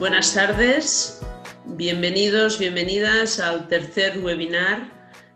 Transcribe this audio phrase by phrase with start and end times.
[0.00, 1.20] Buenas tardes,
[1.66, 4.90] bienvenidos, bienvenidas al tercer webinar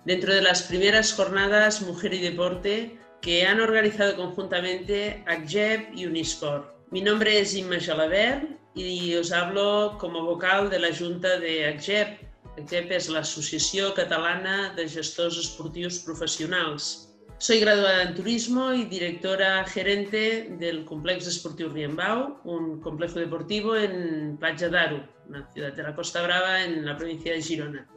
[0.04, 6.76] dentro de las primeras jornadas Mujer y Deporte que han organizado conjuntamente ACGEP y Uniscor.
[6.90, 12.20] Mi nombre es Inma Jalabert y os hablo como vocal de la Junta de ACGEP.
[12.58, 17.07] ACGEP és l'Associació Catalana de Gestors Esportius Professionals.
[17.40, 24.36] Soy graduada en turismo y directora gerente del Complejo Esportivo Riembau, un complejo deportivo en
[24.38, 27.88] Playa d'Aro, una ciudad de la Costa Brava en la provincia de Girona.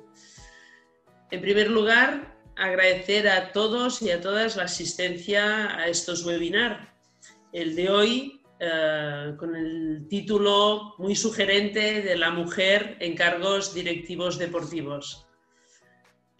[1.31, 6.87] En primer lugar, agradecer a todos y a todas la asistencia a estos webinars.
[7.51, 14.37] El de hoy, eh, con el título muy sugerente de la mujer en cargos directivos
[14.37, 15.25] deportivos.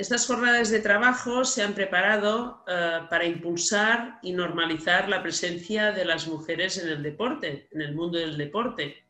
[0.02, 6.06] Estas jornadas de trabajo se han preparado eh, para impulsar y normalizar la presencia de
[6.06, 9.06] las mujeres en el deporte, en el mundo del deporte.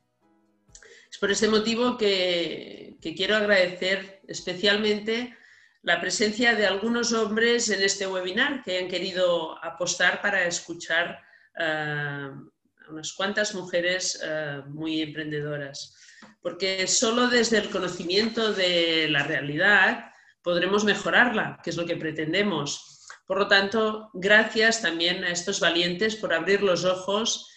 [1.09, 5.33] Es por este motivo que, quiero agradecer especialmente
[5.81, 11.21] la presencia de algunos hombres en este webinar que han querido apostar para escuchar
[11.57, 15.95] eh, a unas cuantas mujeres eh, muy emprendedoras.
[16.41, 20.10] Porque solo desde el conocimiento de la realidad
[20.43, 23.07] podremos mejorarla, que es lo que pretendemos.
[23.25, 27.49] Por lo tanto, gracias también a estos valientes por abrir los ojos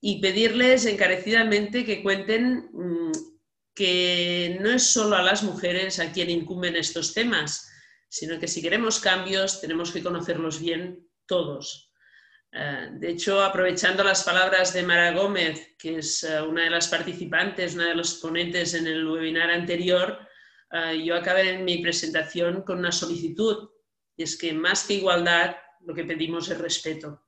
[0.00, 3.12] y pedirles encarecidamente que cuenten mm,
[3.74, 7.70] que no es solo a las mujeres a quien incumben estos temas,
[8.08, 11.92] sino que si queremos cambios tenemos que conocerlos bien todos.
[12.52, 16.88] Eh, de hecho, aprovechando las palabras de Mara Gómez, que es eh, una de las
[16.88, 20.28] participantes, una de los ponentes en el webinar anterior,
[20.72, 23.68] eh, yo acabé en mi presentación con una solicitud,
[24.16, 27.26] y es que más que igualdad, lo que pedimos es respeto.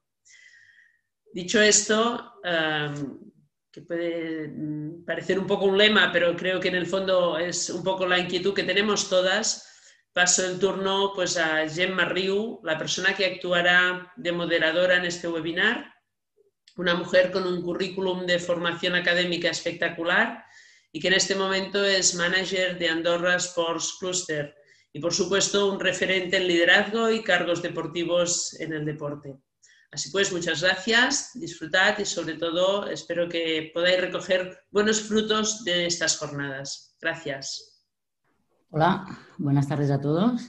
[1.32, 3.18] Dicho esto, em,
[3.70, 7.68] que puede mm, parecer un poco un lema, pero creo que en el fondo es
[7.70, 9.68] un poco la inquietud que tenemos todas,
[10.12, 15.28] paso el turno pues, a Gemma Riu, la persona que actuará de moderadora en este
[15.28, 15.92] webinar,
[16.76, 20.44] una mujer con un currículum de formación académica espectacular
[20.94, 24.54] y que en este momento es manager de Andorra Sports Cluster
[24.92, 29.36] y por supuesto un referente en liderazgo y cargos deportivos en el deporte.
[29.90, 35.86] Así pues, muchas gracias, disfrutad y sobre todo espero que podáis recoger buenos frutos de
[35.86, 36.96] estas jornadas.
[37.00, 37.84] Gracias.
[38.70, 39.04] Hola,
[39.36, 40.42] buenas tardes a todos.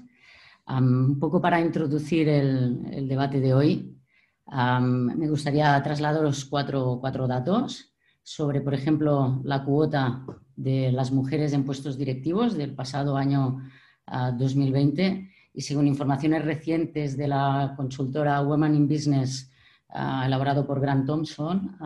[0.68, 4.00] un poco para introducir el, debate de hoy,
[4.46, 7.95] me gustaría trasladar los cuatro, cuatro datos
[8.26, 10.26] sobre, por ejemplo, la cuota
[10.56, 13.62] de las mujeres en puestos directivos del pasado año
[14.08, 19.52] 2020 ah, y según informaciones recientes de la consultora Women in Business
[19.90, 21.78] ah, elaborado por Grant Thompson,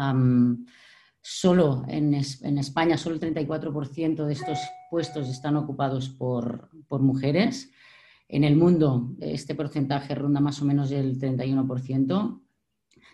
[1.22, 7.70] solo en, España solo el 34% de estos puestos están ocupados por, por mujeres.
[8.30, 12.42] En el mundo este porcentaje ronda más o menos el 31%.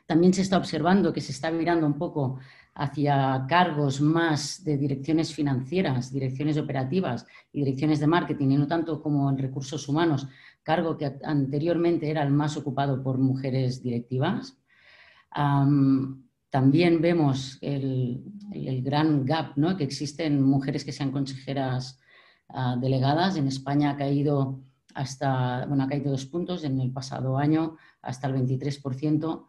[0.06, 2.38] También se está observando que se está mirando un poco
[2.75, 9.02] hacia cargos más de direcciones financieras, direcciones operativas y direcciones de marketing, y no tanto
[9.02, 10.28] como en recursos humanos,
[10.62, 14.58] cargo que anteriormente era el más ocupado por mujeres directivas.
[16.50, 18.24] también vemos el,
[18.84, 19.75] gran gap ¿no?
[19.78, 22.00] que existe en mujeres que sean consejeras
[22.50, 23.38] ah, delegadas.
[23.38, 24.59] En España ha caído
[24.94, 29.46] hasta, bueno, ha caído dos puntos en el pasado año hasta el 23%.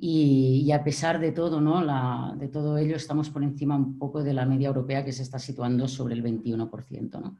[0.00, 2.36] Y, a pesar de todo, ¿no?
[2.36, 5.40] de todo ello, estamos por encima un poco de la media europea que se está
[5.40, 7.20] situando sobre el 21%.
[7.20, 7.38] ¿no?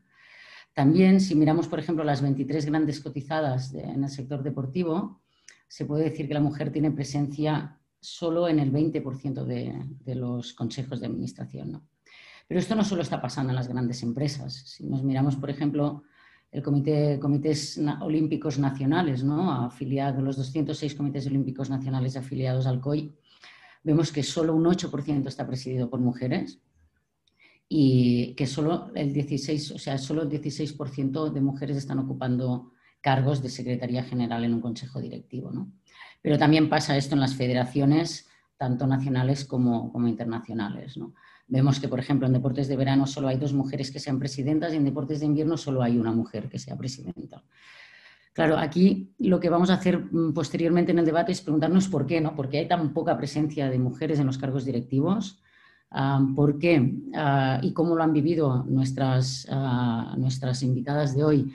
[0.75, 5.23] También, si miramos, por ejemplo, las 23 grandes cotizadas en el sector deportivo,
[5.69, 10.53] se puede decir que la mujer tiene presencia solo en el 20% de, de, los
[10.53, 11.71] consejos de administración.
[11.71, 11.87] ¿no?
[12.49, 14.55] Pero esto no solo está pasando en las grandes empresas.
[14.55, 16.03] Si nos miramos, por ejemplo,
[16.51, 19.53] el comité, comités olímpicos nacionales, ¿no?
[19.53, 23.15] afiliados, los 206 comités olímpicos nacionales afiliados al COI,
[23.85, 26.61] vemos que solo un 8% está presidido por mujeres
[27.69, 33.43] y que solo el 16, o sea, solo el 16% de mujeres están ocupando cargos
[33.43, 35.51] de secretaría general en un consejo directivo.
[35.51, 35.71] ¿no?
[36.23, 38.27] Pero también pasa esto en las federaciones,
[38.57, 40.97] tanto nacionales como, como internacionales.
[40.97, 41.15] ¿no?
[41.49, 44.73] Vemos que, por ejemplo, en deportes de verano solo hay dos mujeres que sean presidentas
[44.73, 47.43] y en deportes de invierno solo hay una mujer que sea presidenta.
[48.35, 52.07] Claro, aquí lo que vamos a hacer mm, posteriormente en el debate es preguntarnos por
[52.07, 52.37] qué, ¿no?
[52.37, 55.43] ¿Por qué hay tan poca presencia de mujeres en los cargos directivos?
[55.91, 56.95] Ah, ¿Por qué?
[57.15, 61.53] Ah, ¿Y cómo lo han vivido nuestras, ah, nuestras invitadas de hoy?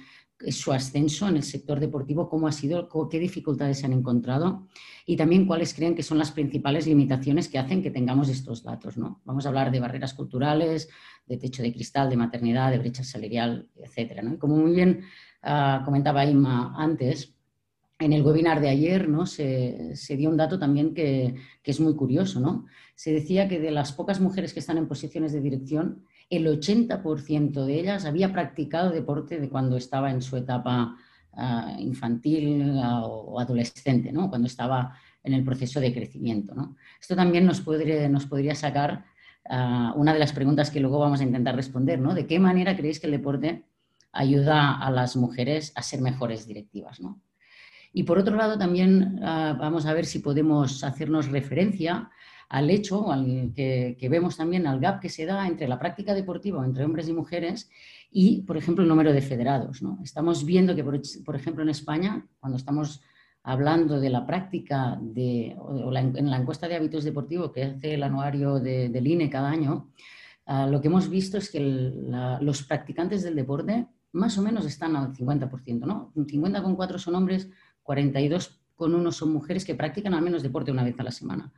[0.51, 4.67] Su ascenso en el sector deportivo, cómo ha sido, qué dificultades se han encontrado
[5.05, 8.97] y también cuáles creen que son las principales limitaciones que hacen que tengamos estos datos.
[8.97, 9.21] ¿no?
[9.25, 10.89] Vamos a hablar de barreras culturales,
[11.25, 14.37] de techo de cristal, de maternidad, de brecha salarial, etc.
[14.37, 15.01] como muy bien
[15.41, 17.33] ah, comentaba Inma antes,
[17.99, 19.25] en el webinar de ayer ¿no?
[19.25, 22.39] se, dio un dato también que, que, es muy curioso.
[22.39, 22.65] ¿no?
[22.95, 26.03] Se decía que de las pocas mujeres que están en posiciones de dirección,
[26.35, 30.97] el 80% de ellas había practicado deporte de cuando estaba en su etapa
[31.33, 34.29] ah, infantil ah, o adolescente, ¿no?
[34.29, 36.53] cuando estaba en el proceso de crecimiento.
[36.55, 36.75] ¿no?
[36.99, 39.05] Esto también nos, podría, sacar
[39.49, 42.13] ah, una de las preguntas que luego vamos a intentar responder, ¿no?
[42.13, 43.65] ¿De qué manera creéis que el deporte
[44.11, 46.99] ayuda a las mujeres a ser mejores directivas?
[46.99, 47.21] ¿no?
[47.93, 52.09] Y por otro lado, también vamos a ver si podemos hacernos referencia
[52.53, 53.07] al hecho
[53.55, 57.13] que, vemos también al gap que se da entre la práctica deportiva entre hombres y
[57.13, 57.67] mujeres
[58.11, 59.81] y, por ejemplo, el número de federados.
[59.81, 59.97] ¿no?
[60.03, 63.01] Estamos viendo que, por, ejemplo, en España, cuando estamos
[63.41, 68.03] hablando de la práctica de, o en la encuesta de hábitos deportivos que hace el
[68.03, 69.89] anuario del INE cada año,
[70.45, 74.95] ah, lo que hemos visto es que los practicantes del deporte más o menos están
[74.95, 76.11] al 50%, ¿no?
[76.15, 77.49] 50,4 son hombres,
[77.83, 81.51] 42,1 son mujeres que practican al menos deporte una vez a la semana.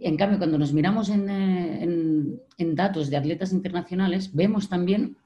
[0.00, 5.16] En cambio, cuando nos miramos eh, en, datos de atletas internacionales, vemos también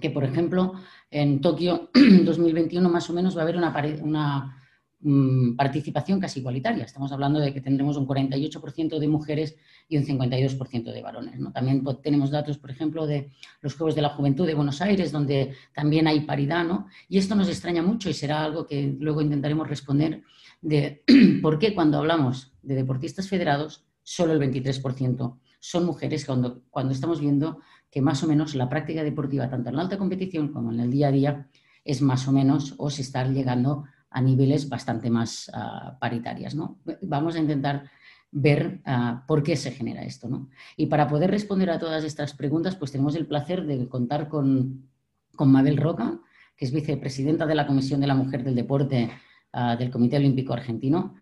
[0.00, 0.74] que, por ejemplo,
[1.10, 1.90] en Tokio
[2.24, 3.56] 2021 más o menos va a haber
[4.02, 4.62] una,
[5.00, 6.84] mm, participación casi igualitaria.
[6.84, 9.56] Estamos hablando de que tendremos un 48% de mujeres
[9.88, 11.40] y un 52% de varones.
[11.54, 13.32] También tenemos datos, por ejemplo, de
[13.62, 16.66] los Juegos de la Juventud de Buenos Aires, donde también hay paridad.
[17.08, 20.22] Y esto nos extraña mucho y será algo que luego intentaremos responder
[20.60, 21.02] de
[21.42, 27.20] por qué cuando hablamos de deportistas federados solo el 23% son mujeres cuando, cuando estamos
[27.20, 27.60] viendo
[27.90, 30.90] que más o menos la práctica deportiva, tanto en la alta competición como en el
[30.90, 31.48] día a día,
[31.84, 36.54] es más o menos o se está llegando a niveles bastante más ah, paritarias.
[36.54, 36.78] ¿no?
[37.02, 37.90] Vamos a intentar
[38.30, 40.26] ver ah, por qué se genera esto.
[40.26, 40.48] ¿no?
[40.78, 44.88] Y para poder responder a todas estas preguntas, pues tenemos el placer de contar con,
[45.36, 46.18] con Mabel Roca,
[46.56, 49.10] que es vicepresidenta de la Comisión de la Mujer del Deporte
[49.52, 51.14] ah, del Comité Olímpico Argentino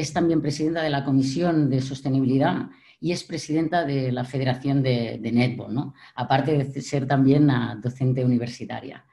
[0.00, 2.68] es también presidenta de la Comisión de Sostenibilidad
[3.00, 7.50] y es presidenta de la Federación de, Netball, aparte de ser también
[7.80, 9.06] docente universitaria.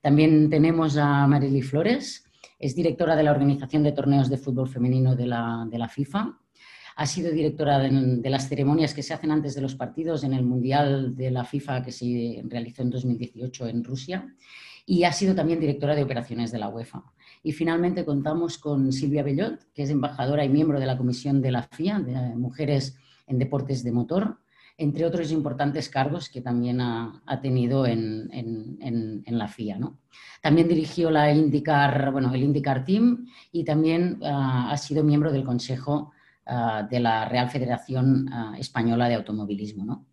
[0.00, 2.24] También tenemos a Marily Flores,
[2.56, 6.38] es directora de la Organización de Torneos de Fútbol Femenino de la, FIFA.
[6.94, 10.44] Ha sido directora de, las ceremonias que se hacen antes de los partidos en el
[10.44, 14.34] Mundial de la FIFA que se realizó en 2018 en Rusia
[14.86, 17.02] y ha sido también directora de operaciones de la UEFA.
[17.42, 21.52] Y finalmente contamos con Silvia Bellot, que es embajadora y miembro de la Comisión de
[21.52, 22.96] la FIA, de Mujeres
[23.26, 24.38] en Deportes de Motor,
[24.76, 29.78] entre otros importantes cargos que también ha, tenido en, la FIA.
[30.40, 35.44] También dirigió la IndyCar, bueno, el IndyCar Team y también ah, ha sido miembro del
[35.44, 36.12] Consejo
[36.46, 40.06] ah, de la Real Federación ah, Española de Automovilismo.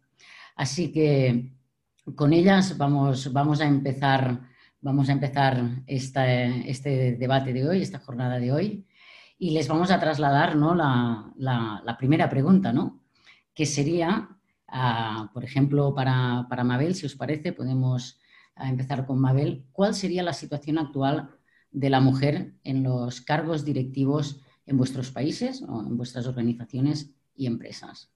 [0.55, 1.51] Así que
[2.15, 4.41] con ellas vamos, vamos a empezar
[4.85, 8.85] vamos a empezar este debate de hoy, esta jornada de hoy,
[9.39, 10.75] y les vamos a trasladar ¿no?
[10.75, 13.01] la, primera pregunta, ¿no?
[13.55, 14.29] que sería,
[14.67, 18.19] ah, por ejemplo, para, Mabel, si os parece, podemos
[18.55, 21.31] ah, empezar con Mabel, ¿cuál sería la situación actual
[21.71, 27.47] de la mujer en los cargos directivos en vuestros países o en vuestras organizaciones y
[27.47, 28.14] empresas?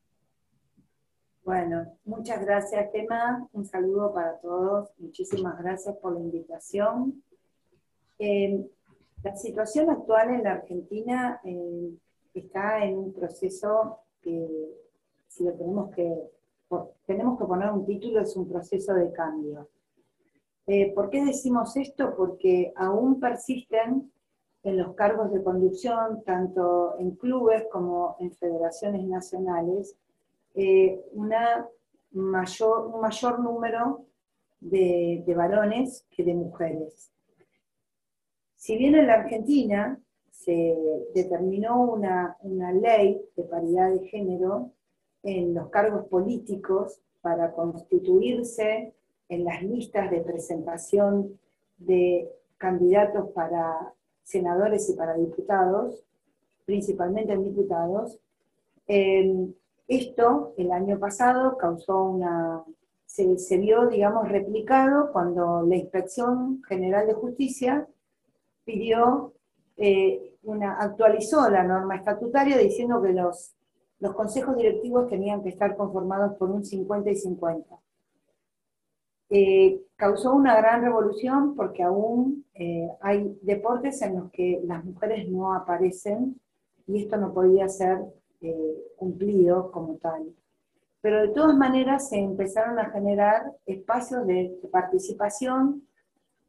[1.49, 3.49] Bueno, muchas gracias, Tema.
[3.53, 4.91] Un saludo para todos.
[4.99, 7.23] Muchísimas gracias por la invitación.
[8.19, 8.69] Eh,
[9.23, 11.89] la situación actual en la Argentina eh,
[12.35, 14.47] está en un proceso que,
[15.27, 16.29] si lo tenemos que,
[17.07, 19.69] tenemos que poner un título, es un proceso de cambio.
[20.67, 22.13] Eh, ¿Por qué decimos esto?
[22.15, 24.11] Porque aún persisten
[24.61, 29.97] en los cargos de conducción, tanto en clubes como en federaciones nacionales,
[30.55, 30.99] eh,
[32.11, 34.05] mayor, un mayor número
[34.59, 37.11] de, varones que de mujeres.
[38.55, 39.99] Si bien en la Argentina
[40.31, 40.75] se
[41.13, 44.71] determinó una, una ley de paridad de género
[45.23, 48.93] en los cargos políticos para constituirse
[49.27, 51.39] en las listas de presentación
[51.77, 56.03] de candidatos para senadores y para diputados,
[56.65, 58.19] principalmente en diputados,
[58.87, 59.51] eh,
[59.89, 62.63] esto el año pasado causó una,
[63.05, 67.87] se, vio, digamos, replicado cuando la Inspección General de Justicia
[68.63, 69.33] pidió,
[69.77, 73.55] eh, una, actualizó la norma estatutaria diciendo que los,
[73.99, 77.75] los consejos directivos tenían que estar conformados por un 50 y 50.
[79.31, 85.27] eh, causó una gran revolución porque aún eh, hay deportes en los que las mujeres
[85.29, 86.39] no aparecen
[86.87, 87.99] y esto no podía ser
[88.41, 90.33] eh, cumplido como tal.
[91.01, 95.87] Pero de todas maneras se empezaron a generar espacios de, participación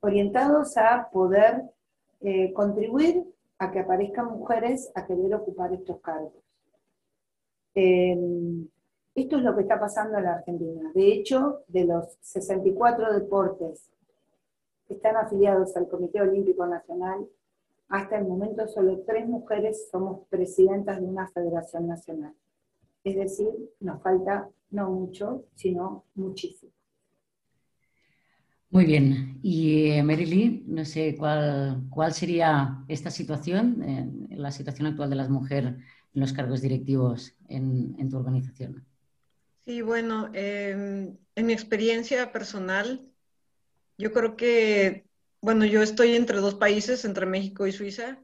[0.00, 1.62] orientados a poder
[2.54, 3.24] contribuir
[3.58, 6.32] a que aparezcan mujeres a querer ocupar estos cargos.
[9.14, 10.90] Esto es lo que está pasando en la Argentina.
[10.94, 13.90] De hecho, de los 64 deportes
[14.86, 17.28] que están afiliados al Comité Olímpico Nacional,
[17.90, 22.34] hasta el momento solo tres mujeres somos presidentas de una federación nacional.
[23.04, 26.72] Es decir, nos falta no mucho, sino muchísimo.
[28.70, 29.40] Muy bien.
[29.42, 35.16] Y eh, Merily, no sé cuál, cuál sería esta situación, eh, la situación actual de
[35.16, 35.74] las mujeres
[36.14, 38.86] en los cargos directivos en tu organización.
[39.64, 43.06] Sí, bueno, em, en mi experiencia personal,
[43.98, 45.04] yo creo que,
[45.40, 48.18] bueno, yo estoy entre dos países, entre México y Suiza.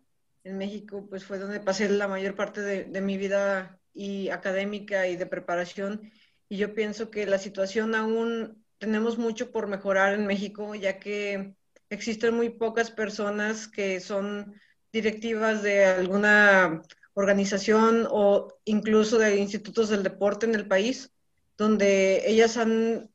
[0.45, 5.17] En México, pues fue donde pasé la mayor parte de, mi vida y académica y
[5.17, 6.11] de preparación.
[6.49, 11.55] Y yo pienso que la situación aún tenemos mucho por mejorar en México, ya que
[11.91, 14.55] existen muy pocas personas que son
[14.93, 16.83] directivas de alguna
[17.15, 21.11] organización o incluso de institutos del deporte en el país
[21.57, 23.11] donde ellas han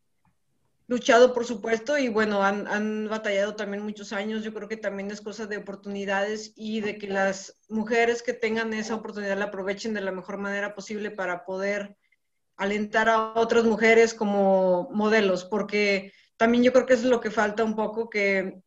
[0.91, 4.43] luchado, por supuesto, y bueno, han, batallado también muchos años.
[4.43, 8.73] Yo creo que también es cosa de oportunidades y de que las mujeres que tengan
[8.73, 11.95] esa oportunidad la aprovechen de la mejor manera posible para poder
[12.57, 17.31] alentar a otras mujeres como modelos, porque también yo creo que eso es lo que
[17.31, 18.61] falta un poco, que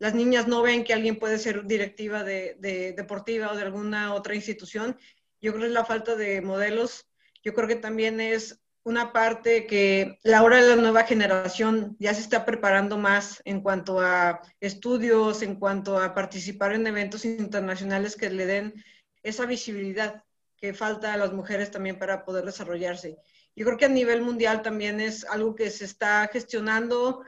[0.00, 4.14] las niñas no ven que alguien puede ser directiva de, de deportiva o de alguna
[4.14, 4.98] otra institución.
[5.40, 7.06] Yo creo que es la falta de modelos.
[7.44, 12.14] Yo creo que también es una parte que la hora de la nueva generación ya
[12.14, 18.16] se está preparando más en cuanto a estudios, en cuanto a participar en eventos internacionales
[18.16, 18.84] que le den
[19.22, 20.24] esa visibilidad
[20.56, 23.18] que falta a las mujeres también para poder desarrollarse.
[23.54, 27.24] Yo creo que a nivel mundial también es algo que se está gestionando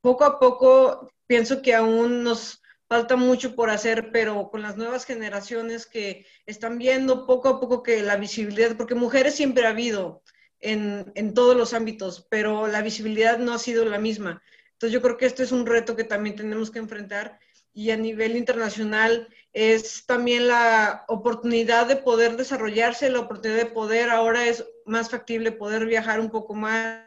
[0.00, 1.10] poco a poco.
[1.26, 6.78] Pienso que aún nos falta mucho por hacer, pero con las nuevas generaciones que están
[6.78, 10.22] viendo poco a poco que la visibilidad, porque mujeres siempre ha habido,
[10.64, 14.42] en, todos los ámbitos, pero la visibilidad no ha sido la misma.
[14.72, 17.38] Entonces yo creo que este es un reto que también tenemos que enfrentar
[17.72, 24.10] y a nivel internacional es también la oportunidad de poder desarrollarse, la oportunidad de poder,
[24.10, 27.04] ahora es más factible poder viajar un poco más,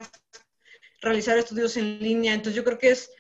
[1.02, 2.34] realizar estudios en línea.
[2.34, 3.12] Entonces yo creo que es,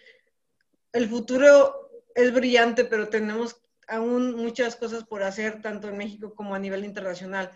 [0.93, 3.55] el futuro es brillante, pero tenemos
[3.87, 7.51] aún muchas cosas por hacer, tanto en México como a nivel internacional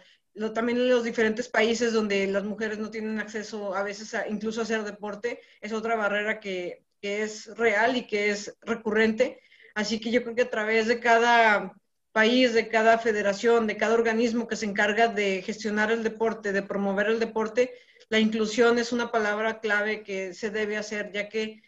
[0.53, 4.61] también en los diferentes países donde las mujeres no tienen acceso a veces a, incluso
[4.61, 9.41] a hacer deporte, es otra barrera que, que, es real y que es recurrente.
[9.75, 11.73] Así que yo creo que a través de cada
[12.11, 16.63] país, de cada federación, de cada organismo que se encarga de gestionar el deporte, de
[16.63, 17.73] promover el deporte,
[18.09, 21.61] la inclusión es una palabra clave que se debe hacer, ya que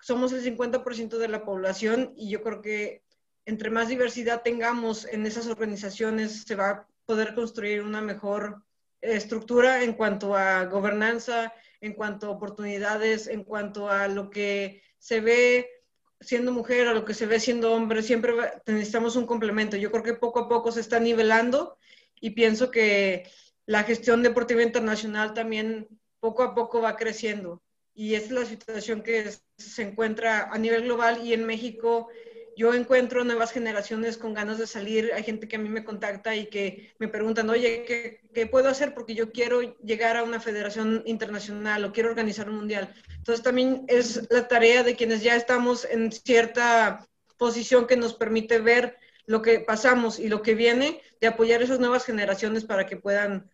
[0.00, 3.02] somos el 50% de la población y yo creo que
[3.46, 8.64] entre más diversidad tengamos en esas organizaciones, se va poder construir una mejor
[9.00, 15.20] estructura en cuanto a gobernanza, en cuanto a oportunidades, en cuanto a lo que se
[15.20, 15.68] ve
[16.20, 18.32] siendo mujer, a lo que se ve siendo hombre, siempre
[18.66, 19.76] necesitamos un complemento.
[19.76, 21.76] Yo creo que poco a poco se está nivelando
[22.20, 23.28] y pienso que
[23.66, 25.88] la gestión deportiva internacional también
[26.20, 27.62] poco a poco va creciendo.
[27.94, 32.08] Y es la situación que se encuentra a nivel global y en México
[32.56, 36.34] yo encuentro nuevas generaciones con ganas de salir, hay gente que a mí me contacta
[36.34, 37.84] y que me preguntan, oye,
[38.32, 38.94] ¿qué, puedo hacer?
[38.94, 42.94] Porque yo quiero llegar a una federación internacional o quiero organizar un mundial.
[43.16, 47.06] Entonces también es la tarea de quienes ya estamos en cierta
[47.36, 51.80] posición que nos permite ver lo que pasamos y lo que viene, de apoyar esas
[51.80, 53.50] nuevas generaciones para que puedan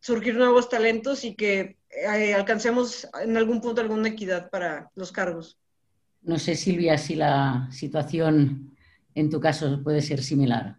[0.00, 5.58] surgir nuevos talentos y que eh, alcancemos en algún punto alguna equidad para los cargos.
[6.26, 8.76] No sé, Silvia, si la situación
[9.14, 10.76] en tu caso puede ser similar.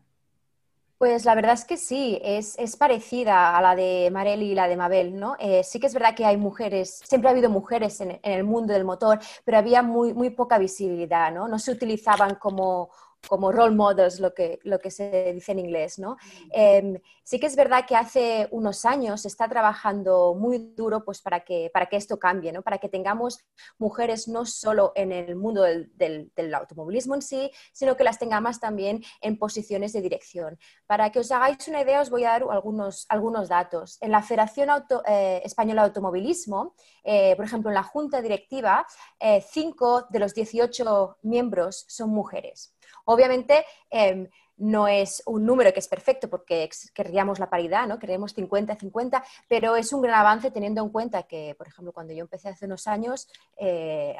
[0.97, 4.75] Pues la verdad es que sí, es, parecida a la de Mareli y la de
[4.75, 5.37] Mabel, ¿no?
[5.39, 8.73] Eh, sí que es verdad que hay mujeres, siempre ha habido mujeres en, el mundo
[8.73, 11.47] del motor, pero había muy, muy poca visibilidad, ¿no?
[11.47, 12.89] No se utilizaban como
[13.27, 15.99] como role models, lo que, lo que se dice en inglés.
[15.99, 16.17] ¿no?
[16.51, 21.21] Em, sí que es verdad que hace unos años se está trabajando muy duro pues,
[21.21, 22.61] para, que, para que esto cambie, ¿no?
[22.61, 23.39] para que tengamos
[23.77, 29.03] mujeres no solo en el mundo del, automovilismo en sí, sino que las tengamos también
[29.19, 30.57] en posiciones de dirección.
[30.85, 33.97] Para que os hagáis una idea, os voy a dar algunos, algunos datos.
[33.99, 34.69] En la Federación
[35.05, 38.87] eh, Española de Automovilismo, eh, por ejemplo, en la Junta Directiva,
[39.19, 42.73] 5 eh, de los 18 miembros son mujeres.
[43.03, 47.99] Obviamente, em, no es un número que es perfecto porque querríamos la paridad, ¿no?
[47.99, 52.21] Queremos 50-50, pero es un gran avance teniendo en cuenta que, por ejemplo, cuando yo
[52.21, 54.15] empecé hace unos años eh,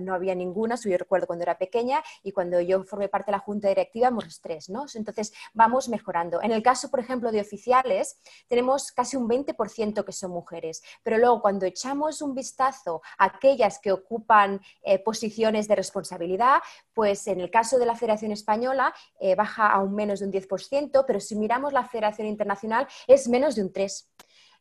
[0.00, 3.40] no había ninguna, yo recuerdo cuando era pequeña y cuando yo formé parte de la
[3.40, 4.86] junta directiva éramos tres, ¿no?
[4.94, 6.40] Entonces vamos mejorando.
[6.42, 11.18] En el caso, por ejemplo, de oficiales, tenemos casi un 20% que son mujeres, pero
[11.18, 16.60] luego cuando echamos un vistazo a aquellas que ocupan eh, posiciones de responsabilidad,
[16.94, 20.32] pues en el caso de la Federación Española eh, baja a un menos de un
[20.32, 24.06] 10%, pero si miramos la Federación Internacional es menos de un 3%.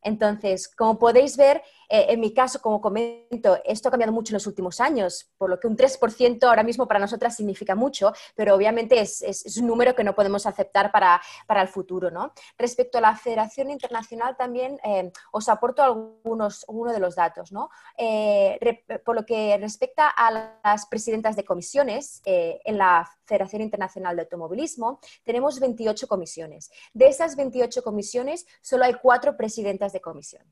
[0.06, 4.36] Entonces, como podéis ver, eh, en mi caso, como comento, esto ha cambiado mucho en
[4.36, 8.54] los últimos años, por lo que un 3% ahora mismo para nosotras significa mucho, pero
[8.54, 9.24] obviamente es,
[9.58, 12.12] un número que no podemos aceptar para, el futuro.
[12.12, 12.34] ¿no?
[12.56, 17.52] Respecto a la Federación Internacional, también eh, os aporto algunos uno de los datos.
[17.52, 17.70] ¿no?
[17.98, 18.60] Eh,
[19.04, 25.00] por lo que respecta a las presidentas de comisiones, en la Federación Internacional de Automovilismo
[25.24, 26.72] tenemos 28 comisiones.
[26.94, 30.44] De esas 28 comisiones, solo hay cuatro presidentas de comisión.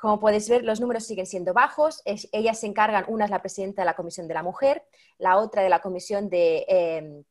[0.00, 2.02] Como podéis ver, los números siguen siendo bajos.
[2.04, 4.82] ellas se encargan, una es la presidenta de la Comisión de la Mujer,
[5.18, 7.24] la otra de la Comisión de, em,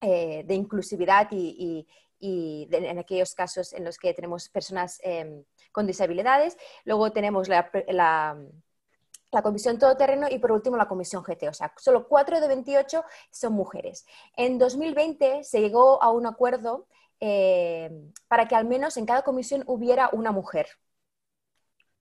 [0.00, 1.86] eh, inclusividad y,
[2.22, 6.56] en aquellos casos en los que tenemos personas em, con disabilidades.
[6.84, 8.36] Luego tenemos la, la
[9.42, 11.48] Comisión Todoterreno y por último la Comisión GT.
[11.48, 14.06] O sea, solo 4 de 28 son mujeres.
[14.36, 16.86] En 2020 se llegó a un acuerdo
[17.20, 20.68] em, para que al menos en cada comisión hubiera una mujer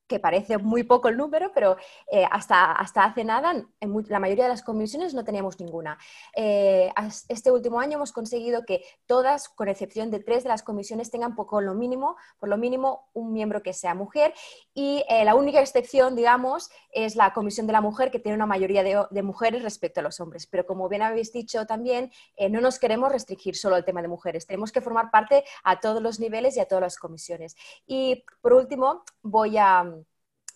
[0.10, 1.78] que parece muy poco el número, pero
[2.12, 5.98] eh, hasta, hasta hace nada, en la mayoría de las comisiones no teníamos ninguna.
[6.36, 6.92] Eh,
[7.30, 11.36] este último año hemos conseguido que todas, con excepción de tres de las comisiones, tengan
[11.36, 14.34] por lo mínimo, por lo mínimo un miembro que sea mujer.
[14.74, 18.48] Y eh, la única excepción, digamos, es la Comisión de la Mujer, que tiene una
[18.48, 20.48] mayoría de mujeres respecto a los hombres.
[20.48, 22.12] Pero como bien habéis dicho también,
[22.50, 24.48] no nos queremos restringir solo al tema de mujeres.
[24.48, 27.56] Tenemos que formar parte a todos los niveles y a todas las comisiones.
[27.86, 29.99] Y por último, voy a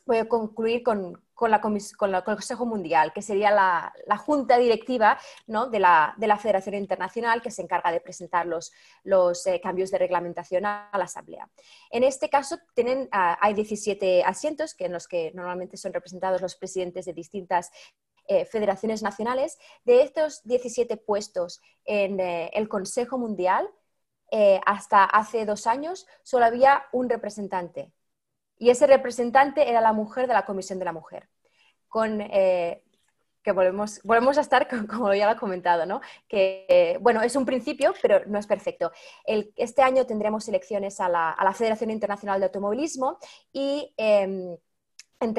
[0.05, 6.38] voy a concluir con, la el Consejo Mundial, que sería la, junta directiva de, la,
[6.39, 8.71] Federación Internacional que se encarga de presentar los,
[9.45, 11.49] eh, cambios de reglamentación a, la Asamblea.
[11.91, 12.58] En este caso
[13.12, 17.71] ah, hay 17 asientos que en los que normalmente son representados los presidentes de distintas
[18.27, 19.58] eh, federaciones nacionales.
[19.84, 23.69] De estos 17 puestos en eh, el Consejo Mundial,
[24.65, 27.91] hasta hace dos años solo había un representante,
[28.63, 31.28] y ese representante era la mujer de la Comisión de la Mujer.
[31.89, 32.82] Con, eh,
[33.43, 35.99] que volvemos, volvemos a estar, como ya lo he comentado, ¿no?
[36.30, 38.93] que bueno, es un principio, pero no es perfecto.
[39.26, 43.17] este año tendremos elecciones a la, a la, Federación Internacional de Automovilismo
[43.52, 43.93] y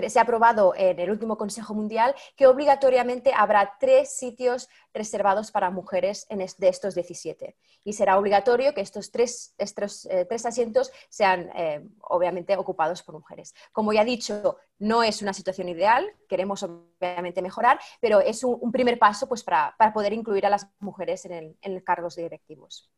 [0.09, 5.71] se ha aprobado en el último Consejo Mundial que obligatoriamente habrá tres sitios reservados para
[5.71, 7.57] mujeres de estos 17.
[7.85, 13.15] Y será obligatorio que estos tres, estos, eh, tres asientos sean eh, obviamente ocupados por
[13.15, 13.55] mujeres.
[13.73, 18.73] Como ya he dicho, no es una situación ideal, queremos obviamente mejorar, pero es un,
[18.73, 22.91] primer paso pues, para, poder incluir a las mujeres en, en cargos directivos.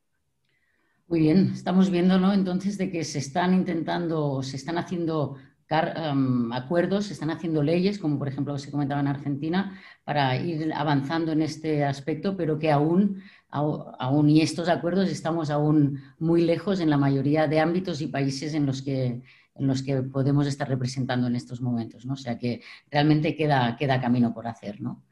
[1.09, 2.33] Muy bien, estamos viendo ¿no?
[2.33, 5.37] entonces de que se están intentando, se están haciendo
[5.69, 10.73] Em, acuerdos, se están haciendo leyes, como por ejemplo se comentaba en Argentina, para ir
[10.73, 16.79] avanzando en este aspecto, pero que aún, aún y estos acuerdos estamos aún muy lejos
[16.79, 19.23] en la mayoría de ámbitos y países en los que,
[19.57, 22.07] en los que podemos estar representando en estos momentos.
[22.07, 22.13] ¿no?
[22.13, 24.81] O sea que realmente queda, queda camino por hacer.
[24.81, 25.03] ¿no?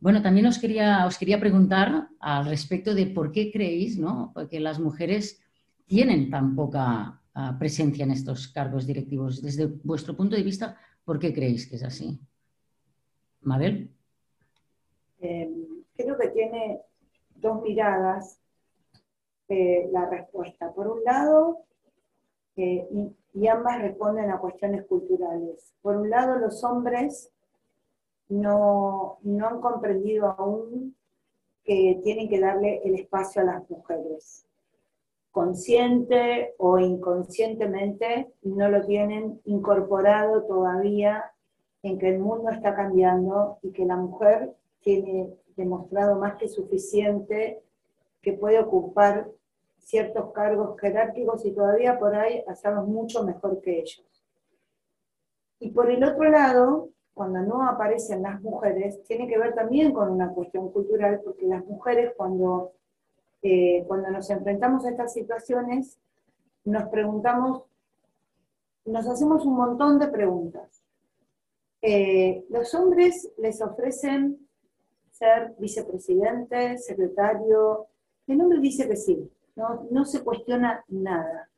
[0.00, 4.32] Bueno, también os quería, os quería preguntar al respecto de por qué creéis ¿no?
[4.50, 5.40] que las mujeres
[5.86, 7.20] tienen tan poca
[7.58, 9.42] presencia en estos cargos directivos.
[9.42, 12.20] Desde vuestro punto de vista, ¿por qué creéis que es así?
[13.42, 13.90] Mabel.
[15.20, 15.52] Eh,
[15.96, 16.80] creo que tiene
[17.36, 18.40] dos miradas
[19.48, 20.72] eh, la respuesta.
[20.72, 21.64] Por un lado,
[22.56, 22.86] eh,
[23.34, 25.74] y, ambas responden a cuestiones culturales.
[25.82, 27.30] Por un lado, los hombres
[28.28, 30.94] no, no han comprendido aún
[31.64, 34.46] que tienen que darle el espacio a las mujeres
[35.34, 41.24] consciente o inconscientemente no lo tienen incorporado todavía
[41.82, 47.60] en que el mundo está cambiando y que la mujer tiene demostrado más que suficiente
[48.22, 49.28] que puede ocupar
[49.78, 54.06] ciertos cargos jerárquicos y todavía por ahí hacemos mucho mejor que ellos.
[55.58, 60.10] Y por el otro lado, cuando no aparecen las mujeres, tiene que ver también con
[60.10, 62.70] una cuestión cultural, porque las mujeres cuando,
[63.46, 65.98] eh, cuando nos enfrentamos a estas situaciones,
[66.64, 67.64] nos preguntamos,
[68.86, 70.82] nos hacemos un montón de preguntas.
[71.82, 74.48] Eh, los hombres les ofrecen
[75.10, 77.86] ser vicepresidente, secretario,
[78.26, 81.50] el hombre dice que sí, no, no se cuestiona nada.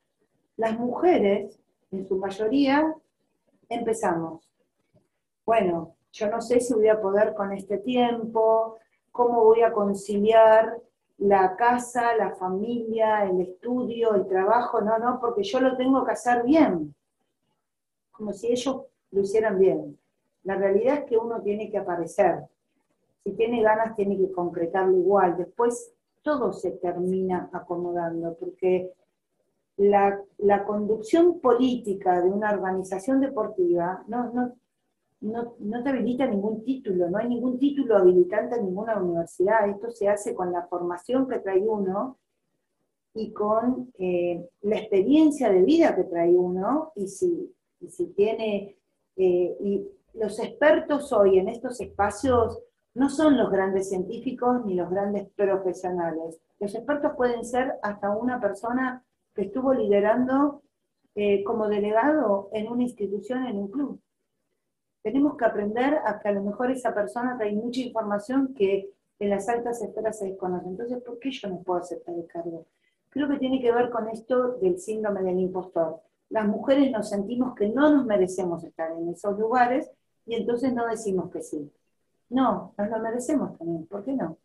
[0.57, 1.57] Las mujeres,
[1.93, 2.93] en su mayoría,
[3.69, 4.51] empezamos.
[5.45, 8.77] Bueno, yo no sé si voy a poder con este tiempo,
[9.13, 10.81] cómo voy a conciliar
[11.19, 16.13] la casa, la familia, el estudio, el trabajo, no, no, porque yo lo tengo que
[16.13, 16.95] hacer bien,
[18.13, 19.99] como si ellos lo hicieran bien.
[20.45, 22.45] La realidad es que uno tiene que aparecer.
[23.25, 25.37] Si tiene ganas, tiene que concretarlo igual.
[25.37, 28.93] Después todo se termina acomodando, porque
[29.77, 30.23] la,
[30.67, 34.53] conducción política de una organización deportiva no, no,
[35.21, 39.69] no, te habilita ningún título, no hay ningún título habilitante en ninguna universidad.
[39.69, 42.19] Esto se hace con la formación que trae uno
[43.15, 47.55] y con eh, la experiencia de vida que trae uno, y si,
[47.89, 48.77] si tiene,
[49.17, 52.63] eh, y los expertos hoy en estos espacios
[52.95, 56.39] no son los grandes científicos ni los grandes profesionales.
[56.59, 60.63] Los expertos pueden ser hasta una persona que estuvo liderando
[61.15, 64.01] eh, como delegado en una institución, en un club.
[65.03, 69.31] Tenemos que aprender a que a lo mejor esa persona trae mucha información que en
[69.31, 70.69] las altas esferas se desconoce.
[70.69, 72.67] Entonces, ¿por qué yo no puedo aceptar el cargo?
[73.11, 76.01] Creo que tiene que ver con esto del síndrome del impostor.
[76.29, 79.91] Las mujeres nos sentimos que no nos merecemos estar en esos lugares
[80.27, 81.71] y entonces no decimos que sí.
[82.29, 84.37] No, nos lo merecemos también, ¿por qué no?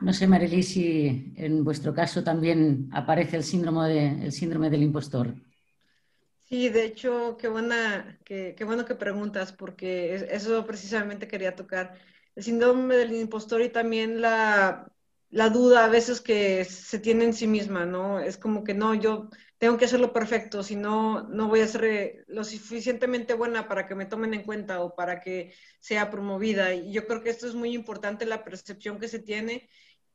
[0.00, 5.34] No sé, Marely, si en vuestro caso también aparece el síndrome, el síndrome del impostor.
[6.50, 11.96] Sí, de hecho, qué, buena, qué, bueno que preguntas, porque eso precisamente quería tocar.
[12.34, 14.90] El síndrome del impostor y también la,
[15.30, 18.18] la duda a veces que se tiene en sí misma, ¿no?
[18.18, 22.24] Es como que no, yo tengo que hacerlo perfecto, si no, no voy a ser
[22.26, 26.74] lo suficientemente buena para que me tomen en cuenta o para que sea promovida.
[26.74, 29.68] Y yo creo que esto es muy importante, la percepción que se tiene,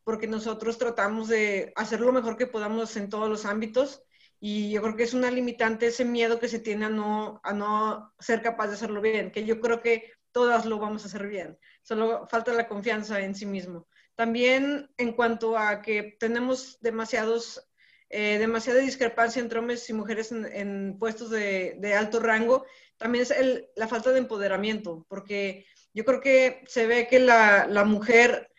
[0.04, 4.05] porque nosotros tratamos de hacer lo mejor que podamos en todos los ámbitos.
[4.48, 7.52] Y yo creo que es una limitante ese miedo que se tiene a no, a
[7.52, 11.26] no ser capaz de hacerlo bien, que yo creo que todas lo vamos a hacer
[11.26, 11.58] bien.
[11.82, 13.88] Solo falta la confianza en sí mismo.
[14.14, 17.68] También en cuanto a que tenemos demasiados
[18.12, 23.34] eh, demasiada discrepancia entre hombres y mujeres en, puestos de, alto rango, también es
[23.76, 28.52] la falta de empoderamiento, porque yo creo que se ve que la, mujer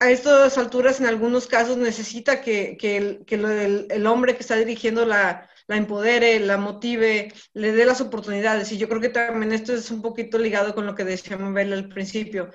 [0.00, 6.40] a estas alturas en algunos casos necesita que, el, hombre que está dirigiendo la, empodere,
[6.40, 8.72] la motive, le dé las oportunidades.
[8.72, 11.74] Y yo creo que también esto es un poquito ligado con lo que decía Mabel
[11.74, 12.50] al principio.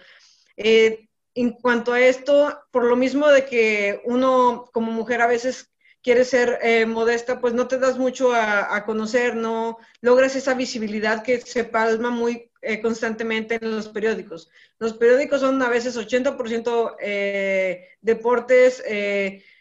[0.57, 5.71] Eh, en cuanto a esto, por lo mismo de que uno como mujer a veces
[6.05, 11.23] quiere ser eh, modesta, pues no te das mucho a, conocer, no logras esa visibilidad
[11.23, 14.51] que se palma muy eh, constantemente en los periódicos.
[14.77, 18.83] Los periódicos son a veces 80% eh, deportes,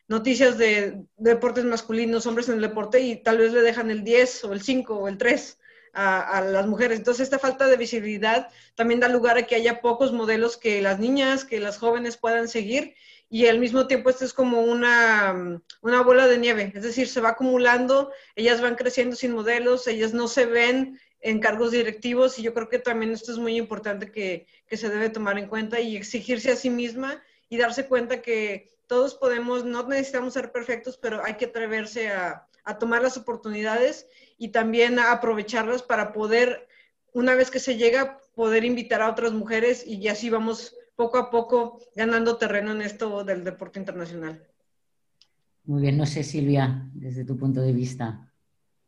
[0.06, 4.44] noticias de, deportes masculinos, hombres en el deporte, y tal vez le dejan el 10
[4.44, 5.58] o el 5 o el 3
[5.94, 6.98] a, las mujeres.
[6.98, 10.98] Entonces, esta falta de visibilidad también da lugar a que haya pocos modelos que las
[10.98, 12.94] niñas, que las jóvenes puedan seguir
[13.28, 17.20] y al mismo tiempo esto es como una, una, bola de nieve, es decir, se
[17.20, 22.42] va acumulando, ellas van creciendo sin modelos, ellas no se ven en cargos directivos y
[22.42, 25.80] yo creo que también esto es muy importante que, que se debe tomar en cuenta
[25.80, 30.98] y exigirse a sí misma y darse cuenta que todos podemos, no necesitamos ser perfectos,
[30.98, 34.06] pero hay que atreverse a, a tomar las oportunidades
[34.36, 36.68] y también a aprovecharlas para poder,
[37.12, 41.30] una vez que se llega, poder invitar a otras mujeres y así vamos poco a
[41.30, 44.46] poco ganando terreno en esto del deporte internacional.
[45.64, 48.30] Muy bien, no sé Silvia, desde tu punto de vista.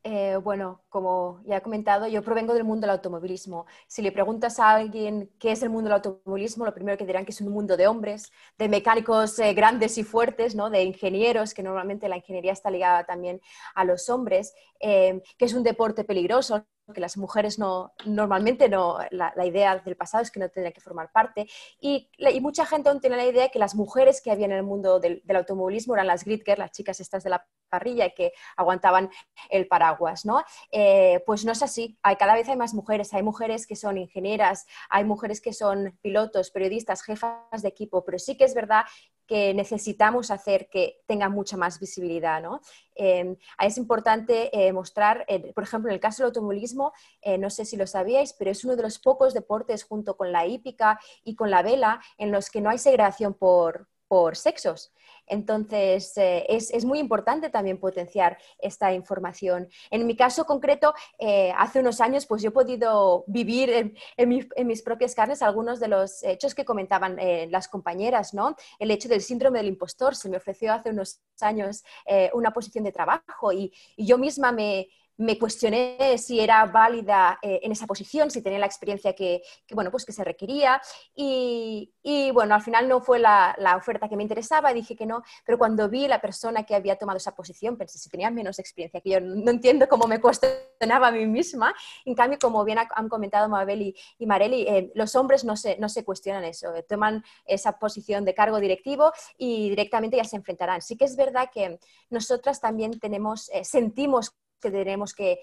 [0.08, 3.66] Eh, bueno, como ya he comentado, yo provengo del mundo del automovilismo.
[3.88, 7.24] Si le preguntas a alguien qué es el mundo del automovilismo, lo primero que dirán
[7.24, 10.70] que es un mundo de hombres, de mecánicos eh, grandes y fuertes, ¿no?
[10.70, 13.40] de ingenieros, que normalmente la ingeniería está ligada también
[13.74, 16.64] a los hombres, eh, que es un deporte peligroso.
[16.94, 20.80] Que las mujeres no, normalmente no, la, idea del pasado es que no tendrían que
[20.80, 21.48] formar parte.
[21.80, 22.08] Y,
[22.40, 25.22] mucha gente aún tiene la idea que las mujeres que había en el mundo del,
[25.34, 29.10] automovilismo eran las grid girls, las chicas estas de la parrilla que aguantaban
[29.50, 30.44] el paraguas, ¿no?
[30.70, 33.98] Eh, pues no es así, hay, cada vez hay más mujeres, hay mujeres que son
[33.98, 38.84] ingenieras, hay mujeres que son pilotos, periodistas, jefas de equipo, pero sí que es verdad
[39.26, 42.42] que necesitamos hacer que tenga mucha más visibilidad.
[42.42, 42.60] ¿no?
[42.94, 47.50] Em, es importante eh, mostrar, eh, por ejemplo, en el caso del automovilismo, eh, no
[47.50, 51.00] sé si lo sabíais, pero es uno de los pocos deportes junto con la hípica
[51.24, 54.92] y con la vela en los que no hay segregación por, por sexos.
[55.26, 59.68] Entonces, eh, es, muy importante también potenciar esta información.
[59.90, 64.82] En mi caso concreto, eh, hace unos años, pues yo he podido vivir en, mis
[64.82, 68.54] propias carnes algunos de los hechos que comentaban eh, las compañeras, ¿no?
[68.78, 70.14] El hecho del síndrome del impostor.
[70.14, 71.84] Se me ofreció hace unos años
[72.32, 77.72] una posición de trabajo y yo misma me me cuestioné si era válida eh, en
[77.72, 80.80] esa posición, si tenía la experiencia que, bueno, pues que se requería
[81.14, 81.90] y,
[82.32, 85.88] bueno, al final no fue la, oferta que me interesaba, dije que no, pero cuando
[85.88, 89.20] vi la persona que había tomado esa posición, pensé si tenía menos experiencia, que yo
[89.20, 91.74] no entiendo cómo me cuestionaba a mí misma.
[92.04, 95.88] En cambio, como bien han comentado Mabel y, Mareli, eh, los hombres no se, no
[95.88, 100.82] se cuestionan eso, eh, toman esa posición de cargo directivo y directamente ya se enfrentarán.
[100.82, 101.78] Sí que es verdad que
[102.10, 105.38] nosotras también tenemos, sentimos que tenemos que,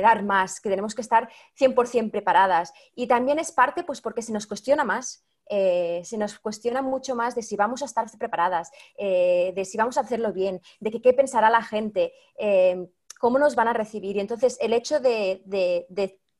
[0.00, 2.72] dar más, que tenemos que estar 100% preparadas.
[2.94, 5.26] Y también es parte, pues porque se nos cuestiona más.
[5.48, 9.76] Eh, se nos cuestiona mucho más de si vamos a estar preparadas, eh, de si
[9.76, 14.16] vamos a hacerlo bien, de qué pensará la gente, eh, cómo nos van a recibir.
[14.16, 15.42] Y entonces el hecho de,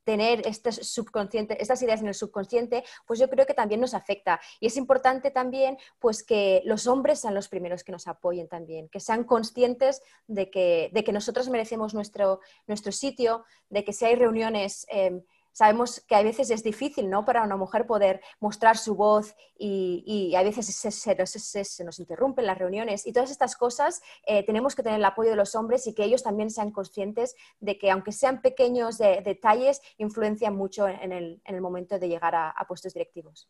[0.04, 4.40] tener este subconsciente, estas ideas en el subconsciente, pues yo creo que también nos afecta.
[4.60, 8.88] Y es importante también pues, que los hombres sean los primeros que nos apoyen también,
[8.88, 14.04] que sean conscientes de que, de que nosotros merecemos nuestro, nuestro sitio, de que si
[14.04, 14.86] hay reuniones...
[14.88, 17.24] Em, sabemos que a veces es difícil ¿no?
[17.24, 23.06] para una mujer poder mostrar su voz y, a veces se, nos interrumpen las reuniones
[23.06, 26.04] y todas estas cosas eh, tenemos que tener el apoyo de los hombres y que
[26.04, 31.98] ellos también sean conscientes de que aunque sean pequeños detalles, influencian mucho en el, momento
[31.98, 33.48] de llegar a, puestos directivos.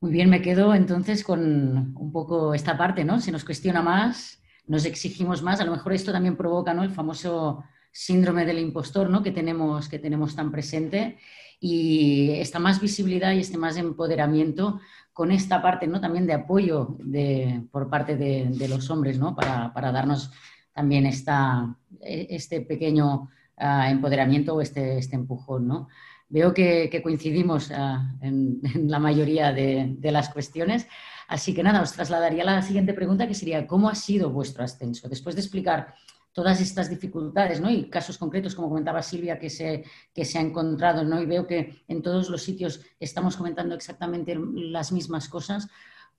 [0.00, 3.20] Muy bien, me quedo entonces con un poco esta parte, ¿no?
[3.20, 6.82] Se nos cuestiona más, nos exigimos más, a lo mejor esto también provoca ¿no?
[6.82, 7.64] el famoso
[7.96, 9.22] síndrome del impostor ¿no?
[9.22, 11.16] que, tenemos, que tenemos tan presente
[11.58, 14.80] y esta más visibilidad y este más empoderamiento
[15.14, 15.98] con esta parte ¿no?
[15.98, 19.34] también de apoyo de, por parte de, los hombres ¿no?
[19.34, 20.30] para, para, darnos
[20.74, 25.66] también esta, este pequeño ah, empoderamiento o este, este empujón.
[25.66, 25.88] ¿no?
[26.28, 30.86] Veo que, coincidimos ah, en, la mayoría de, de las cuestiones.
[31.28, 35.08] Así que nada, os trasladaría la siguiente pregunta que sería, ¿cómo ha sido vuestro ascenso?
[35.08, 35.94] Después de explicar
[36.36, 37.70] todas estas dificultades, ¿no?
[37.70, 41.18] Y casos concretos, como comentaba Silvia, que se, que se ha encontrado, ¿no?
[41.18, 45.66] Y veo que en todos los sitios estamos comentando exactamente las mismas cosas.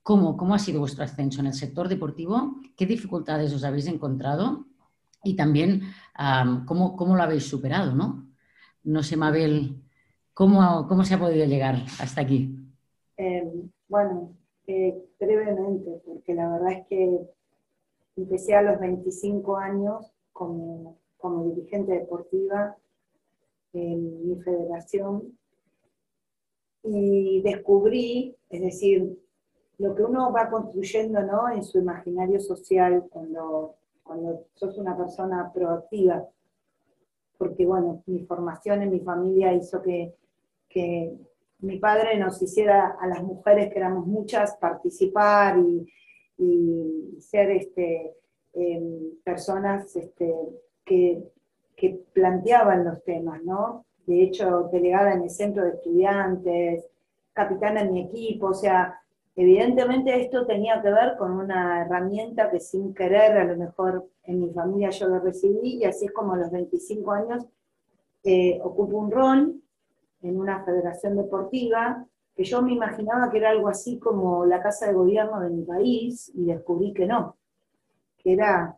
[0.02, 2.56] ¿Cómo, cómo ha sido vuestro ascenso en el sector deportivo?
[2.76, 4.66] ¿Qué dificultades os habéis encontrado?
[5.24, 5.84] Y también,
[6.66, 8.28] ¿cómo, ¿cómo, lo habéis superado, no?
[8.86, 9.84] No sé, Mabel,
[10.34, 12.56] ¿cómo, cómo se ha podido llegar hasta aquí?
[13.18, 13.54] Eh,
[13.88, 17.20] bueno, eh, brevemente, porque la verdad es que
[18.18, 20.98] Empecé a los 25 años como,
[21.54, 22.76] dirigente deportiva
[23.74, 25.38] en mi federación
[26.84, 29.20] y descubrí, es decir,
[29.78, 31.50] lo que uno va construyendo ¿no?
[31.52, 36.28] en su imaginario social cuando, cuando sos una persona proactiva,
[37.38, 40.16] porque bueno, mi formación en mi familia hizo que,
[40.68, 41.16] que
[41.60, 45.88] mi padre nos hiciera a las mujeres, que éramos muchas, participar y,
[46.38, 48.16] y ser este,
[48.54, 50.34] em, personas este,
[50.86, 51.24] que,
[51.76, 53.86] que, planteaban los temas, ¿no?
[54.06, 56.86] De hecho, delegada en el centro de estudiantes,
[57.34, 59.00] capitana en mi equipo, o sea,
[59.36, 64.42] evidentemente esto tenía que ver con una herramienta que sin querer, a lo mejor en
[64.42, 67.46] mi familia yo lo recibí, y así es como a los 25 años
[68.24, 69.62] eh, ocupo un rol
[70.22, 72.06] en una federación deportiva
[72.38, 75.64] que yo me imaginaba que era algo así como la casa de gobierno de mi
[75.64, 77.36] país y descubrí que no,
[78.20, 78.78] que era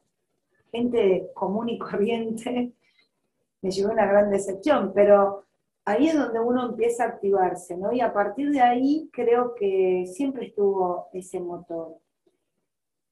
[0.72, 2.72] gente común y corriente,
[3.62, 5.44] me llevó una gran decepción, pero
[5.84, 7.92] ahí es donde uno empieza a activarse, ¿no?
[7.92, 11.98] Y a partir de ahí creo que siempre estuvo ese motor.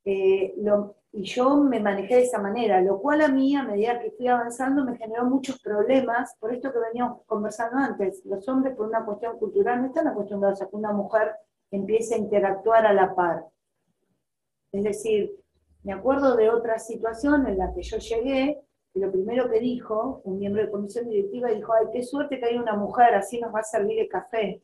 [0.06, 4.00] Eh, lo, y yo me manejé de esa manera, lo cual a mí, a medida
[4.00, 8.24] que fui avanzando, me generó muchos problemas, por esto que veníamos conversando antes.
[8.24, 11.32] Los hombres, por una cuestión cultural, no están acostumbrados a que una mujer
[11.72, 13.46] empiece a interactuar a la par.
[14.72, 15.36] Es decir,
[15.82, 18.62] me acuerdo de otra situación en la que yo llegué
[18.94, 22.46] Y lo primero que dijo, un miembro de comisión directiva dijo, ay, qué suerte que
[22.46, 24.62] hay una mujer, así nos va a servir el café.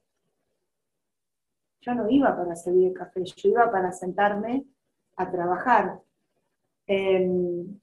[1.81, 4.65] Yo no iba para servir el café, yo iba para sentarme
[5.15, 5.99] a trabajar.
[6.88, 7.80] Em,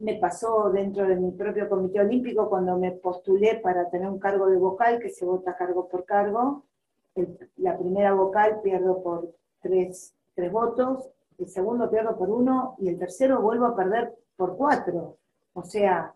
[0.00, 4.46] me pasó dentro de mi propio comité olímpico cuando me postulé para tener un cargo
[4.46, 6.64] de vocal, que se vota cargo por cargo.
[7.56, 12.98] la primera vocal pierdo por tres, tres votos, el segundo pierdo por uno y el
[12.98, 15.18] tercero vuelvo a perder por cuatro.
[15.52, 16.14] O sea,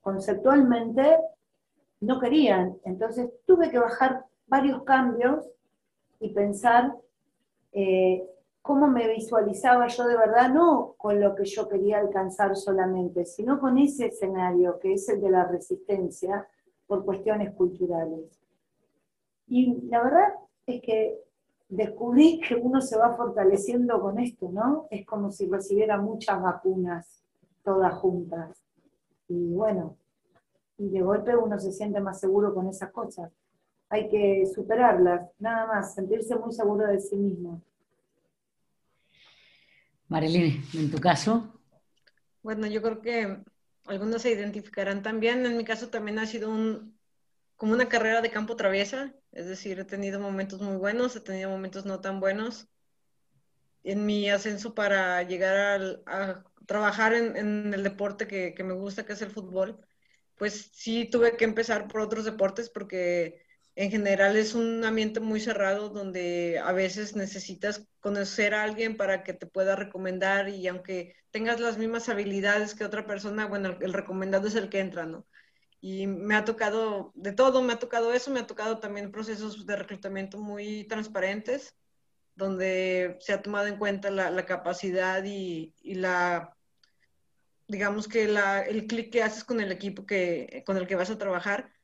[0.00, 1.18] conceptualmente
[2.00, 2.78] no querían.
[2.84, 5.46] Entonces tuve que bajar varios cambios
[6.20, 6.94] y pensar
[7.72, 8.24] eh,
[8.62, 13.58] cómo me visualizaba yo de verdad, no con lo que yo quería alcanzar solamente, sino
[13.58, 16.46] con ese escenario que es el de la resistencia
[16.86, 18.40] por cuestiones culturales.
[19.46, 20.28] Y la verdad
[20.66, 21.20] es que
[21.68, 24.86] descubrí que uno se va fortaleciendo con esto, ¿no?
[24.90, 27.22] Es como si recibiera muchas vacunas
[27.62, 28.62] todas juntas.
[29.28, 29.96] Y bueno,
[30.78, 33.30] y de golpe uno se siente más seguro con esas cosas.
[33.88, 37.60] Hay que superarlas, nada más, sentirse muy seguro de sí mismo.
[40.10, 41.48] Marilyn, en tu caso.
[42.42, 43.38] Bueno, yo creo que
[43.86, 45.46] algunos se identificarán también.
[45.46, 46.98] En mi caso también ha sido un,
[47.54, 51.48] como una carrera de campo traviesa, es decir, he tenido momentos muy buenos, he tenido
[51.48, 52.68] momentos no tan buenos.
[53.84, 59.22] En mi ascenso para llegar a trabajar en, el deporte que, me gusta, que es
[59.22, 59.78] el fútbol,
[60.36, 63.42] pues sí tuve que empezar por otros deportes porque
[63.80, 69.22] en general es un ambiente muy cerrado donde a veces necesitas conocer a alguien para
[69.24, 73.94] que te pueda recomendar y aunque tengas las mismas habilidades que otra persona, bueno, el
[73.94, 75.26] recomendado es el que entra, ¿no?
[75.80, 79.64] Y me ha tocado de todo, me ha tocado eso, me ha tocado también procesos
[79.64, 81.74] de reclutamiento muy transparentes,
[82.34, 86.54] donde se ha tomado en cuenta la, capacidad y, la,
[87.66, 91.16] digamos que el clic que haces con el equipo que, con el que vas a
[91.16, 91.79] trabajar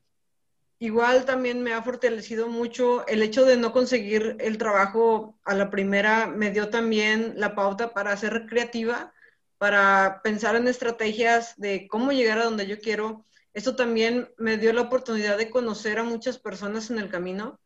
[0.78, 5.70] igual también me ha fortalecido mucho el hecho de no conseguir el trabajo a la
[5.70, 9.12] primera, me dio también la pauta para ser creativa,
[9.58, 13.24] para pensar en estrategias de cómo llegar a donde yo quiero.
[13.54, 17.58] Esto también me dio la oportunidad de conocer a muchas personas en el camino,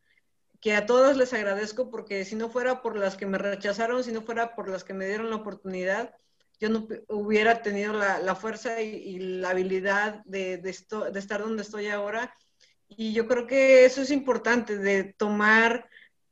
[0.61, 4.13] que a todas les agradezco porque si no fuera por las que me rechazaron, si
[4.13, 6.15] no fuera por las que me dieron la oportunidad,
[6.61, 10.71] yo no hubiera tenido la, fuerza y, la habilidad de, de
[11.19, 12.37] estar donde estoy ahora
[12.91, 15.89] y yo creo que eso es importante, de tomar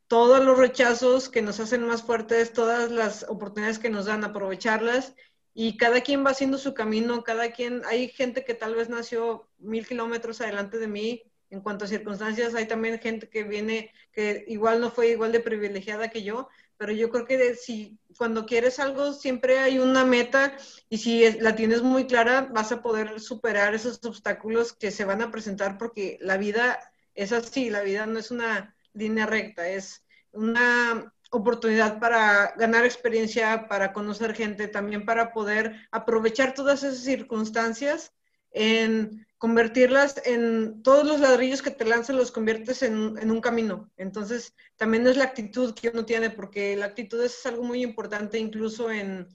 [0.09, 5.15] todos los rechazos que nos hacen más fuertes, todas las oportunidades que nos dan, aprovecharlas
[5.55, 9.49] y cada quien va haciendo su camino, cada quien, hay gente que tal vez nació
[9.59, 14.45] mil kilómetros adelante de mí en cuanto a circunstancias, hay también gente que viene, que
[14.49, 18.79] igual no fue igual de privilegiada que yo, pero yo creo que si cuando quieres
[18.79, 20.57] algo siempre hay una meta
[20.89, 25.21] y si la tienes muy clara vas a poder superar esos obstáculos que se van
[25.21, 26.79] a presentar porque la vida
[27.15, 33.67] es así, la vida no es una línea recta, es una oportunidad para ganar experiencia,
[33.69, 38.13] para conocer gente, también para poder aprovechar todas esas circunstancias
[38.53, 43.91] en convertirlas en todos los ladrillos que te lanzan, los conviertes en, un camino.
[43.97, 48.39] Entonces, también es la actitud que uno tiene, porque la actitud es algo muy importante
[48.39, 49.29] incluso en,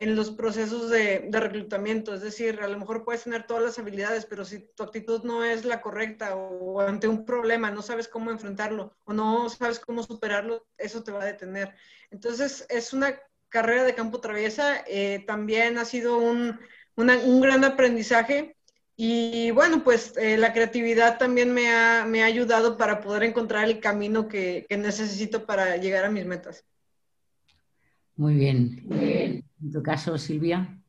[0.00, 2.14] los procesos de, reclutamiento.
[2.14, 5.44] Es decir, a lo mejor puedes tener todas las habilidades, pero si tu actitud no
[5.44, 10.02] es la correcta o, ante un problema no sabes cómo enfrentarlo o no sabes cómo
[10.02, 11.74] superarlo, eso te va a detener.
[12.10, 13.18] Entonces, es una
[13.48, 14.84] carrera de campo traviesa.
[14.86, 16.58] Eh, también ha sido un
[16.96, 18.53] un gran aprendizaje.
[18.96, 23.64] Y bueno, pues eh, la creatividad también me ha, me ha, ayudado para poder encontrar
[23.64, 26.64] el camino que, que, necesito para llegar a mis metas.
[28.16, 28.86] Muy bien.
[28.90, 30.80] En tu caso, Silvia.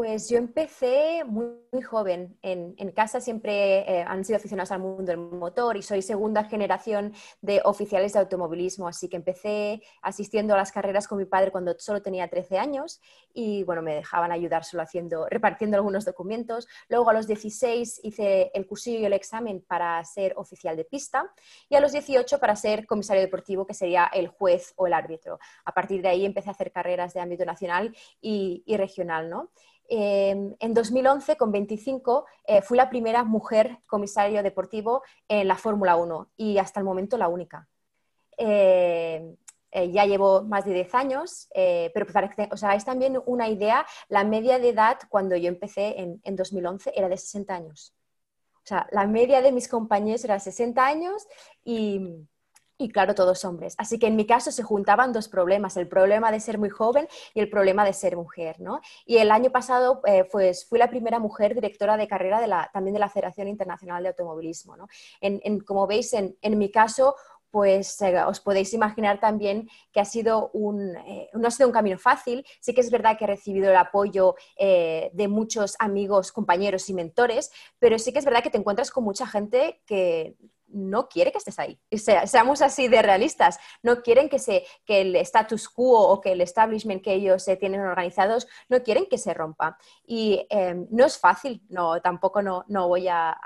[0.00, 2.38] Pues yo empecé muy, joven.
[2.40, 7.12] En, casa siempre eh, han sido aficionados al mundo del motor y soy segunda generación
[7.42, 11.78] de oficiales de automovilismo, así que empecé asistiendo a las carreras con mi padre cuando
[11.78, 13.00] solo tenía 13 años
[13.34, 16.66] y bueno, me dejaban ayudar solo haciendo, repartiendo algunos documentos.
[16.88, 21.30] Luego a los 16 hice el cursillo y el examen para ser oficial de pista
[21.68, 25.38] y a los 18 para ser comisario deportivo, que sería el juez o el árbitro.
[25.66, 29.50] A partir de ahí empecé a hacer carreras de ámbito nacional y, y regional, ¿no?
[29.92, 35.96] Em, en 2011, con 25, eh, fui la primera mujer comisario deportivo en la Fórmula
[35.96, 37.68] 1 y hasta el momento la única.
[38.36, 39.36] Em,
[39.72, 43.84] eh, ya llevo más de 10 años, eh, pero para que, es también una idea,
[44.08, 47.92] la media de edad cuando yo empecé en, en 2011 era de 60 años.
[48.58, 51.26] O sea, la media de mis compañeros era 60 años
[51.64, 52.28] y,
[52.80, 53.74] y claro, todos hombres.
[53.76, 57.06] Así que en mi caso se juntaban dos problemas, el problema de ser muy joven
[57.34, 58.58] y el problema de ser mujer.
[58.58, 58.80] ¿no?
[59.04, 62.70] Y el año pasado eh, pues, fui la primera mujer directora de carrera de la,
[62.72, 64.76] también de la Federación Internacional de Automovilismo.
[64.76, 64.88] ¿no?
[65.20, 67.14] En, como veis, en, en mi caso
[67.50, 71.72] pues eh, os podéis imaginar también que ha sido un, eh, no ha sido un
[71.72, 72.46] camino fácil.
[72.60, 77.50] Sí que es verdad que he recibido el apoyo de muchos amigos, compañeros y mentores,
[77.80, 80.36] pero sí que es verdad que te encuentras con mucha gente que
[80.72, 81.78] no quiere que estés ahí.
[82.26, 83.58] seamos así de realistas.
[83.82, 87.56] No quieren que, se, que el status quo o que el establishment que ellos se
[87.56, 89.78] tienen organizados, no quieren que se rompa.
[90.04, 93.38] Y em, no es fácil, no, tampoco no, no voy a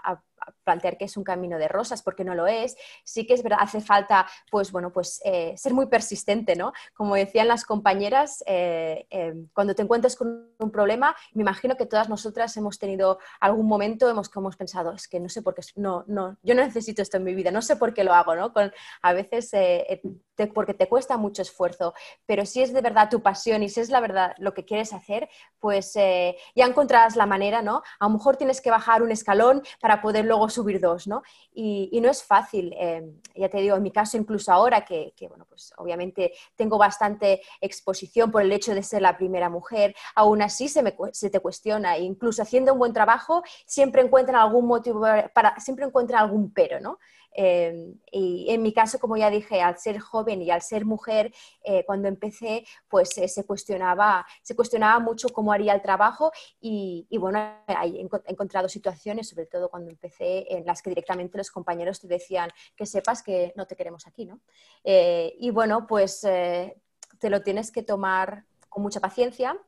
[0.65, 2.77] plantear que es un camino de rosas, porque no lo es.
[3.05, 6.73] Sí que es verdad, hace falta, pues bueno, pues eh, ser muy persistente, ¿no?
[6.95, 11.87] Como decían las compañeras, eh, eh, cuando te encuentres con un problema, me imagino que
[11.87, 15.55] todas nosotras hemos tenido algún momento, hemos, que hemos pensado, es que no sé por
[15.55, 18.13] qué, no, no, yo no necesito esto en mi vida, no sé por qué lo
[18.15, 18.53] hago, ¿no?
[18.53, 18.73] Con,
[19.03, 19.53] a veces
[20.53, 21.95] porque te cuesta mucho esfuerzo,
[22.27, 24.93] pero si es de verdad tu pasión y si es la verdad lo que quieres
[24.93, 25.29] hacer,
[25.61, 27.83] pues ya encontrarás la manera, ¿no?
[28.01, 31.23] A lo mejor tienes que bajar un escalón para poder luego subir dos, ¿no?
[31.53, 33.03] Y, no es fácil, eh,
[33.35, 38.31] ya te digo, en mi caso incluso ahora que, bueno, pues obviamente tengo bastante exposición
[38.31, 41.97] por el hecho de ser la primera mujer, aún así se, me, se te cuestiona,
[41.97, 46.81] e incluso haciendo un buen trabajo siempre encuentran algún motivo, para, siempre encuentran algún pero,
[46.81, 46.99] ¿no?
[47.37, 51.35] Em, y en mi caso, como ya dije, al ser joven y al ser mujer,
[51.65, 56.31] eh, cuando empecé, pues eh, se, cuestionaba, se cuestionaba mucho cómo haría el trabajo
[56.61, 62.01] y, bueno, he encontrado situaciones, sobre todo cuando empecé, en las que directamente los compañeros
[62.01, 64.41] te decían que sepas que no te queremos aquí, ¿no?
[64.85, 69.59] Eh, y bueno, pues te lo tienes que tomar con mucha paciencia.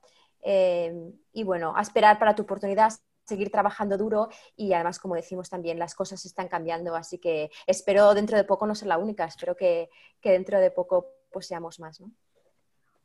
[1.33, 2.93] y bueno, a esperar para tu oportunidad,
[3.27, 8.15] seguir trabajando duro y además, como decimos también, las cosas están cambiando, así que espero
[8.15, 9.91] dentro de poco no ser la única, espero que,
[10.23, 12.11] dentro de poco pues seamos más, ¿no?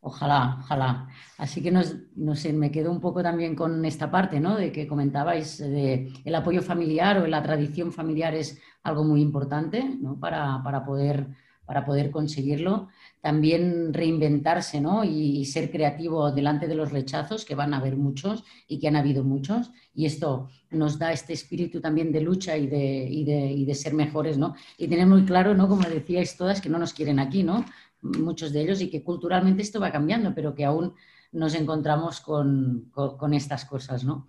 [0.04, 1.08] Ojalá, ojalá.
[1.38, 4.56] Así que no sé, me quedo un poco también con esta parte, ¿no?
[4.56, 9.84] De que comentabais de el apoyo familiar o la tradición familiar es algo muy importante,
[9.84, 10.20] ¿no?
[10.20, 11.28] Para, para poder
[11.72, 12.90] para poder conseguirlo.
[13.22, 15.06] También reinventarse ¿no?
[15.06, 18.98] y, ser creativo delante de los rechazos, que van a haber muchos y que han
[18.98, 19.72] habido muchos.
[19.94, 24.38] Y esto nos da este espíritu también de lucha y de, de ser mejores.
[24.38, 24.54] ¿no?
[24.78, 25.70] Y tener muy claro, ¿no?
[25.70, 27.64] como decíais todas, que no nos quieren aquí, ¿no?
[28.02, 30.94] muchos de ellos, y que culturalmente esto va cambiando, pero que aún
[31.32, 34.04] nos encontramos con, con, con estas cosas.
[34.04, 34.28] ¿no?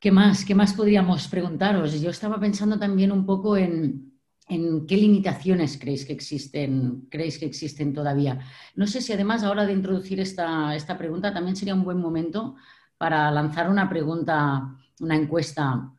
[0.00, 0.44] ¿Qué más?
[0.44, 2.00] ¿Qué más podríamos preguntaros?
[2.00, 4.17] Yo estaba pensando también un poco en,
[4.48, 8.40] ¿En qué limitaciones creéis que existen, creéis que existen todavía?
[8.74, 12.56] No sé si además ahora de introducir esta, esta pregunta también sería un buen momento
[12.96, 15.92] para lanzar una pregunta, una encuesta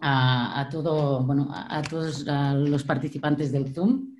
[0.00, 4.14] a, todo, bueno, a, todos los participantes del Zoom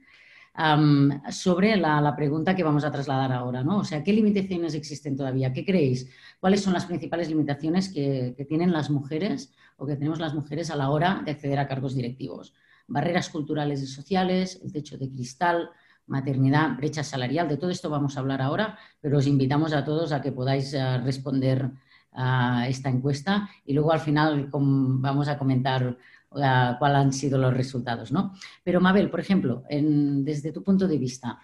[1.31, 3.63] sobre la, pregunta que vamos a trasladar ahora.
[3.63, 3.79] ¿no?
[3.79, 5.53] O sea, ¿qué limitaciones existen todavía?
[5.53, 6.11] ¿Qué creéis?
[6.41, 10.71] ¿Cuáles son las principales limitaciones que, que tienen las mujeres o que tenemos las mujeres
[10.71, 12.55] a la hora de acceder a cargos directivos?
[12.89, 15.71] Barreras culturales y sociales, el techo de cristal,
[16.07, 17.49] maternidad, brecha salarial.
[17.49, 20.73] De todo esto vamos a hablar ahora, pero os invitamos a todos a que podáis
[20.75, 21.71] eh, responder
[22.13, 27.55] a esta encuesta y luego al final vamos a comentar uh, cuáles han sido los
[27.55, 28.11] resultados.
[28.11, 28.33] ¿no?
[28.65, 31.39] Pero Mabel, por ejemplo, desde tu punto de vista,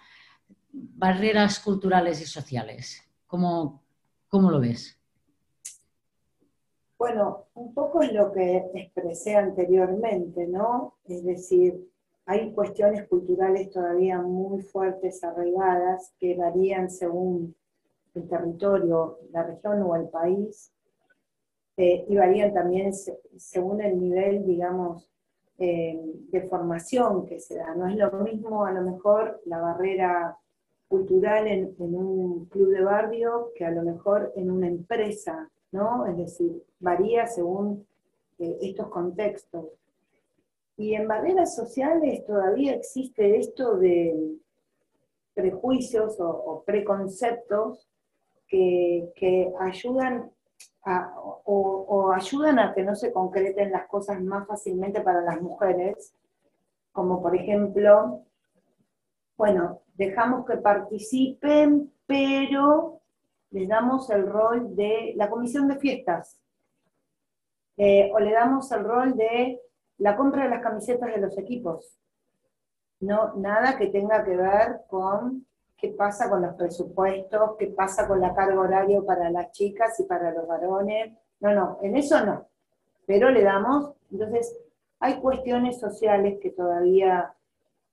[0.73, 3.83] barreras culturales y sociales, ¿cómo,
[4.27, 4.99] cómo lo ves?
[6.97, 10.95] Bueno, un poco es lo que expresé anteriormente, ¿no?
[11.03, 11.89] Es decir,
[12.25, 17.53] hay cuestiones culturales todavía muy fuertes, arraigadas, que varían según
[18.15, 20.71] el territorio, la región o el país,
[21.75, 25.09] eh, y varían también según el nivel, digamos,
[25.57, 25.99] eh,
[26.31, 27.75] de formación que se da.
[27.75, 30.37] No es lo mismo a lo mejor la barrera
[30.87, 36.07] cultural en, en un club de barrio que a lo mejor en una empresa ¿no?
[36.07, 37.85] Es decir, varía según
[38.39, 39.65] eh, estos contextos.
[40.77, 44.37] Y en barreras sociales todavía existe esto de
[45.33, 47.87] prejuicios o, preconceptos
[48.47, 50.31] que, ayudan
[51.45, 56.13] o, ayudan a que no se concreten las cosas más fácilmente para las mujeres,
[56.91, 58.21] como por ejemplo,
[59.37, 62.94] bueno, dejamos que participen, pero
[63.51, 66.39] les damos el rol de la comisión de fiestas,
[67.77, 69.61] eh, o le damos el rol de
[69.97, 71.97] la compra de las camisetas de los equipos.
[72.99, 75.45] No, nada que tenga que ver con
[75.77, 80.03] qué pasa con los presupuestos, qué pasa con la carga horaria para las chicas y
[80.03, 81.13] para los varones.
[81.39, 82.47] No, no, en eso no.
[83.05, 84.57] Pero le damos, entonces,
[84.99, 87.33] hay cuestiones sociales que todavía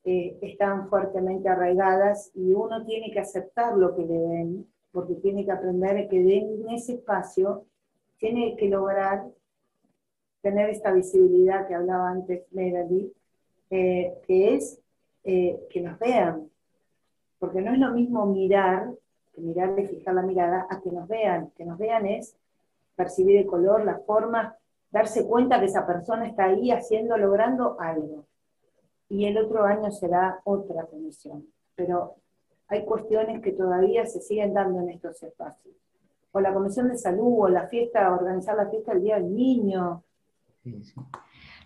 [0.04, 5.44] eh, están fuertemente arraigadas y uno tiene que aceptar lo que le den, porque tiene
[5.44, 7.64] que aprender que en ese espacio
[8.18, 9.24] tiene que lograr
[10.42, 13.12] tener esta visibilidad que hablaba antes Melody,
[13.70, 14.78] eh, que es
[15.24, 16.50] eh, que nos vean,
[17.38, 18.92] porque no es lo mismo mirar,
[19.32, 22.36] que mirar y fijar la mirada, a que nos vean, que nos vean es
[22.94, 24.56] percibir el color, la forma,
[24.90, 28.26] darse cuenta que esa persona está ahí haciendo, logrando algo.
[29.08, 31.46] Y el otro año será otra comisión.
[31.74, 32.16] Pero
[32.72, 35.74] hay cuestiones que todavía se siguen dando en estos espacios.
[36.32, 40.02] O la comisión de salud, o la fiesta, organizar la fiesta del Día del Niño.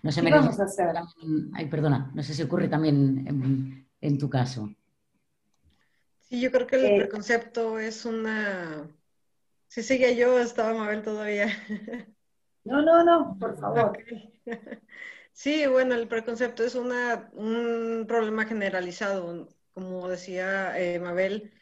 [0.03, 0.87] No sé, ¿Qué vamos a hacer?
[1.53, 4.69] Ay, perdona, no sé si ocurre también en, en tu caso.
[6.21, 8.87] Sí, yo creo que el Eh, preconcepto es una...
[9.67, 11.47] Si sigue yo, estaba Mabel todavía.
[12.65, 13.97] No, no, no, por favor.
[15.31, 19.47] Sí, bueno, el preconcepto es una, un problema generalizado.
[19.77, 21.53] Como decía eh, Mabel,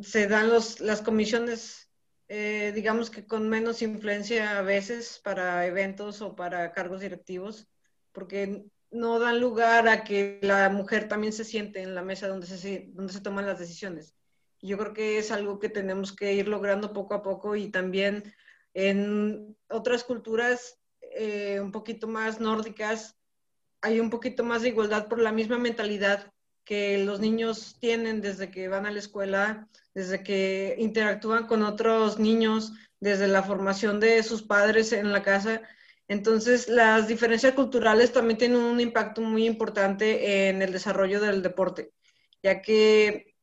[0.00, 1.88] se dan los, las comisiones,
[2.26, 7.68] eh, digamos que con menos influencia a veces para eventos o para cargos directivos,
[8.10, 12.48] porque no dan lugar a que la mujer también se siente en la mesa donde
[12.48, 14.16] se, donde se toman las decisiones.
[14.60, 18.34] Yo creo que es algo que tenemos que ir logrando poco a poco y también
[18.74, 23.16] en otras culturas eh, un poquito más nórdicas
[23.82, 26.31] hay un poquito más de igualdad por la misma mentalidad
[26.64, 32.18] que los niños tienen desde que van a la escuela, desde que interactúan con otros
[32.18, 35.62] niños, desde la formación de sus padres en la casa.
[36.08, 41.92] Entonces, las diferencias culturales también tienen un impacto muy importante en el desarrollo del deporte,
[42.42, 43.34] ya que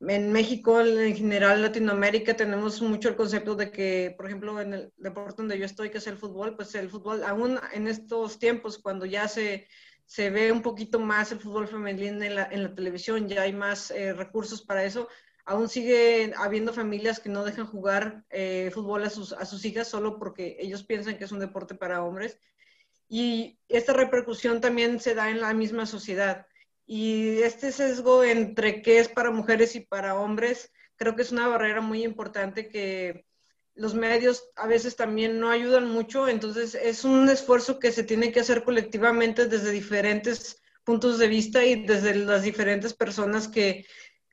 [0.00, 4.92] en México, en general Latinoamérica, tenemos mucho el concepto de que, por ejemplo, en el
[4.98, 8.78] deporte donde yo estoy, que es el fútbol, pues el fútbol, aún en estos tiempos,
[8.78, 9.68] cuando ya se,
[10.06, 13.52] se ve un poquito más el fútbol femenino en la, en la televisión, ya hay
[13.52, 15.08] más eh, recursos para eso,
[15.44, 19.88] aún sigue habiendo familias que no dejan jugar eh, fútbol a sus, a sus hijas
[19.88, 22.38] solo porque ellos piensan que es un deporte para hombres.
[23.08, 26.46] Y esta repercusión también se da en la misma sociedad.
[26.84, 31.46] Y este sesgo entre qué es para mujeres y para hombres, creo que es una
[31.46, 33.24] barrera muy importante que
[33.76, 38.32] los medios a veces también no ayudan mucho, entonces es un esfuerzo que se tiene
[38.32, 43.86] que hacer colectivamente desde diferentes puntos de vista y desde las diferentes personas que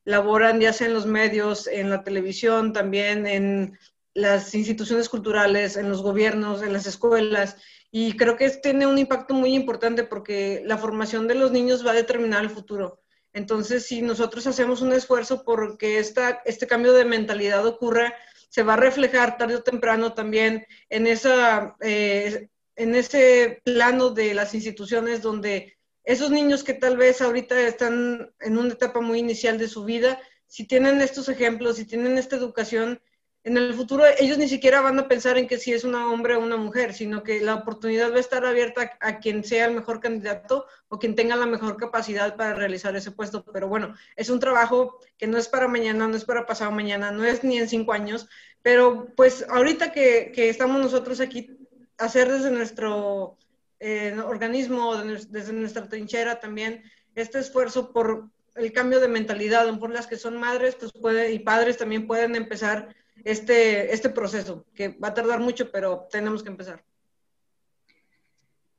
[0.05, 3.77] laboran ya sea en los medios, en la televisión, también en
[4.13, 7.57] las instituciones culturales, en los gobiernos, en las escuelas.
[7.91, 11.91] Y creo que tiene un impacto muy importante porque la formación de los niños va
[11.91, 13.01] a determinar el futuro.
[13.33, 18.13] Entonces, si nosotros hacemos un esfuerzo porque esta, este cambio de mentalidad ocurra,
[18.53, 24.35] se va a reflejar tarde o temprano también en, esa, eh, en ese plano de
[24.35, 29.57] las instituciones donde esos niños que tal vez ahorita están en una etapa muy inicial
[29.57, 33.01] de su vida, si tienen estos ejemplos, si tienen esta educación,
[33.45, 36.35] en el futuro ellos ni siquiera van a pensar en que si es un hombre
[36.35, 39.75] o una mujer, sino que la oportunidad va a estar abierta a, quien sea el
[39.75, 43.43] mejor candidato o quien tenga la mejor capacidad para realizar ese puesto.
[43.43, 47.11] Pero bueno, es un trabajo que no es para mañana, no es para pasado mañana,
[47.11, 48.29] no es ni en cinco años,
[48.61, 51.57] pero pues ahorita que, que estamos nosotros aquí,
[51.97, 53.37] hacer desde nuestro
[53.81, 56.83] eh, organismo, desde nuestra trinchera también,
[57.15, 61.39] este esfuerzo por el cambio de mentalidad, por las que son madres pues puede, y
[61.39, 66.49] padres también pueden empezar este, este proceso, que va a tardar mucho, pero tenemos que
[66.49, 66.84] empezar.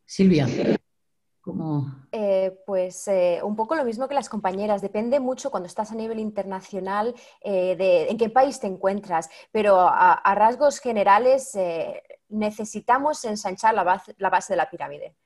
[0.04, 0.46] Silvia,
[1.40, 2.06] ¿cómo?
[2.12, 5.94] Eh, pues eh, un poco lo mismo que las compañeras, depende mucho cuando estás a
[5.94, 12.02] nivel internacional eh, de en qué país te encuentras, pero a, a rasgos generales eh,
[12.28, 15.16] necesitamos ensanchar la base, la base de la pirámide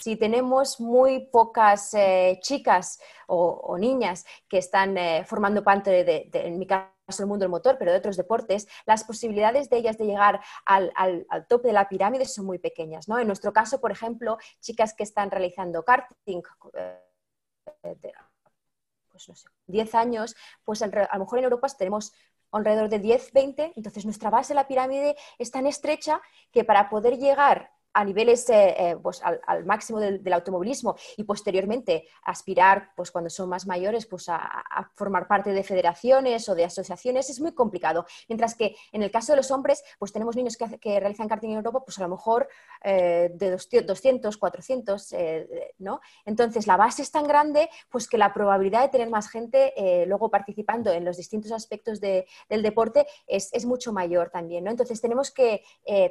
[0.00, 6.04] si tenemos muy pocas eh, chicas o, o, niñas que están eh, formando parte de,
[6.04, 9.70] de, de, en mi caso, el mundo del motor, pero de otros deportes, las posibilidades
[9.70, 13.08] de ellas de llegar al, al, tope de la pirámide son muy pequeñas.
[13.08, 13.18] ¿no?
[13.18, 16.42] En nuestro caso, por ejemplo, chicas que están realizando karting,
[16.74, 17.00] eh,
[17.82, 18.12] de,
[19.10, 22.12] pues 10 años, pues a lo mejor en Europa tenemos
[22.52, 26.20] alrededor de 10, 20, entonces nuestra base de la pirámide es tan estrecha
[26.52, 30.96] que para poder llegar a niveles eh, eh, pues al, al, máximo del, del, automovilismo
[31.16, 36.48] y posteriormente aspirar, pues cuando son más mayores, pues a, a, formar parte de federaciones
[36.48, 38.06] o de asociaciones es muy complicado.
[38.28, 41.50] Mientras que en el caso de los hombres, pues tenemos niños que, que realizan karting
[41.50, 42.48] en Europa, pues a lo mejor
[42.84, 43.50] eh, de
[43.82, 46.00] 200, 400, eh, ¿no?
[46.24, 50.06] Entonces la base es tan grande, pues que la probabilidad de tener más gente eh,
[50.06, 54.70] luego participando en los distintos aspectos de, del deporte es, es, mucho mayor también, ¿no?
[54.70, 55.62] Entonces tenemos que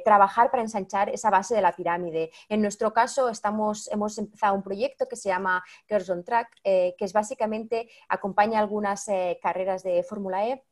[0.04, 2.30] trabajar para ensanchar esa base de la la pirámide.
[2.48, 6.96] En nuestro caso, estamos, hemos empezado un proyecto que se llama Girls on Track, que
[6.98, 9.06] es básicamente acompaña algunas
[9.42, 10.62] carreras de Fórmula E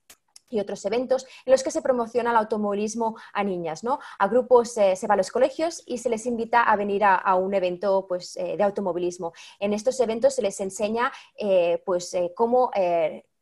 [0.50, 3.98] y otros eventos en los que se promociona el automovilismo a niñas, ¿no?
[4.18, 7.34] A grupos eh, se va a los colegios y se les invita a venir a,
[7.36, 9.32] un evento pues, eh, de automovilismo.
[9.58, 12.70] En estos eventos se les enseña eh, pues, cómo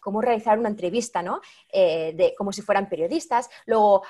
[0.04, 1.40] cómo realizar una entrevista, ¿no?
[1.72, 3.48] Eh, de, como si fueran periodistas.
[3.64, 4.02] Luego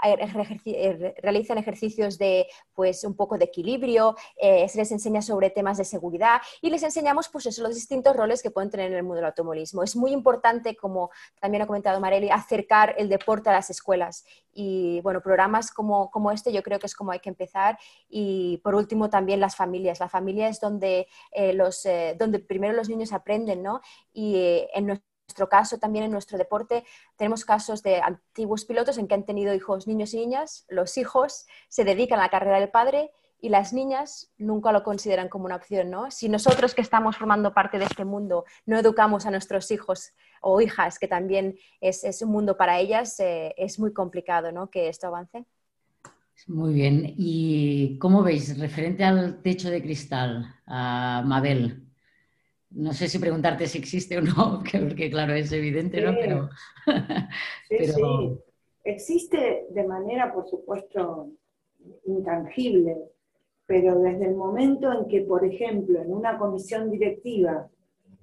[0.00, 5.78] eh, realizan ejercicios de, pues, un poco de equilibrio, eh, se les enseña sobre temas
[5.78, 9.02] de seguridad y les enseñamos, pues, eso, los distintos roles que pueden tener en el
[9.02, 9.82] mundo del automovilismo.
[9.82, 14.24] Es muy importante, como también ha comentado Mareli, acercar el deporte a las escuelas.
[14.52, 17.78] Y, bueno, programas como, como este yo creo que es como hay que empezar.
[18.08, 19.98] Y, por último, también las familias.
[19.98, 21.08] La familia es donde,
[21.54, 21.82] los,
[22.16, 23.80] donde primero los niños aprenden, ¿no?
[24.12, 26.84] Y en nuestro nuestro caso, también en nuestro deporte,
[27.16, 30.66] tenemos casos de antiguos pilotos en que han tenido hijos niños y niñas.
[30.68, 33.10] Los hijos se dedican a la carrera del padre
[33.40, 36.10] y las niñas nunca lo consideran como una opción, ¿no?
[36.10, 40.12] Si nosotros que estamos formando parte de este mundo no educamos a nuestros hijos
[40.42, 44.68] o hijas, que también es, un mundo para ellas, eh, es muy complicado, ¿no?
[44.68, 45.46] Que esto avance.
[46.46, 47.14] Muy bien.
[47.16, 51.91] ¿Y cómo veis, referente al techo de cristal, a Mabel?
[52.74, 56.48] No sé si preguntarte si existe o no, porque claro, es evidente, ¿no?
[57.68, 58.38] Pero, sí,
[58.84, 61.30] Existe de manera, por supuesto,
[62.04, 62.96] intangible,
[63.64, 67.68] pero desde el momento en que, por ejemplo, en una comisión directiva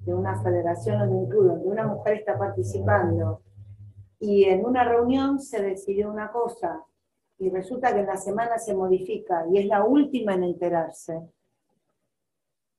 [0.01, 3.41] de una federación o de un club donde una mujer está participando
[4.19, 6.83] y en una reunión se decidió una cosa
[7.37, 11.21] y resulta que en la semana se modifica y es la última en enterarse,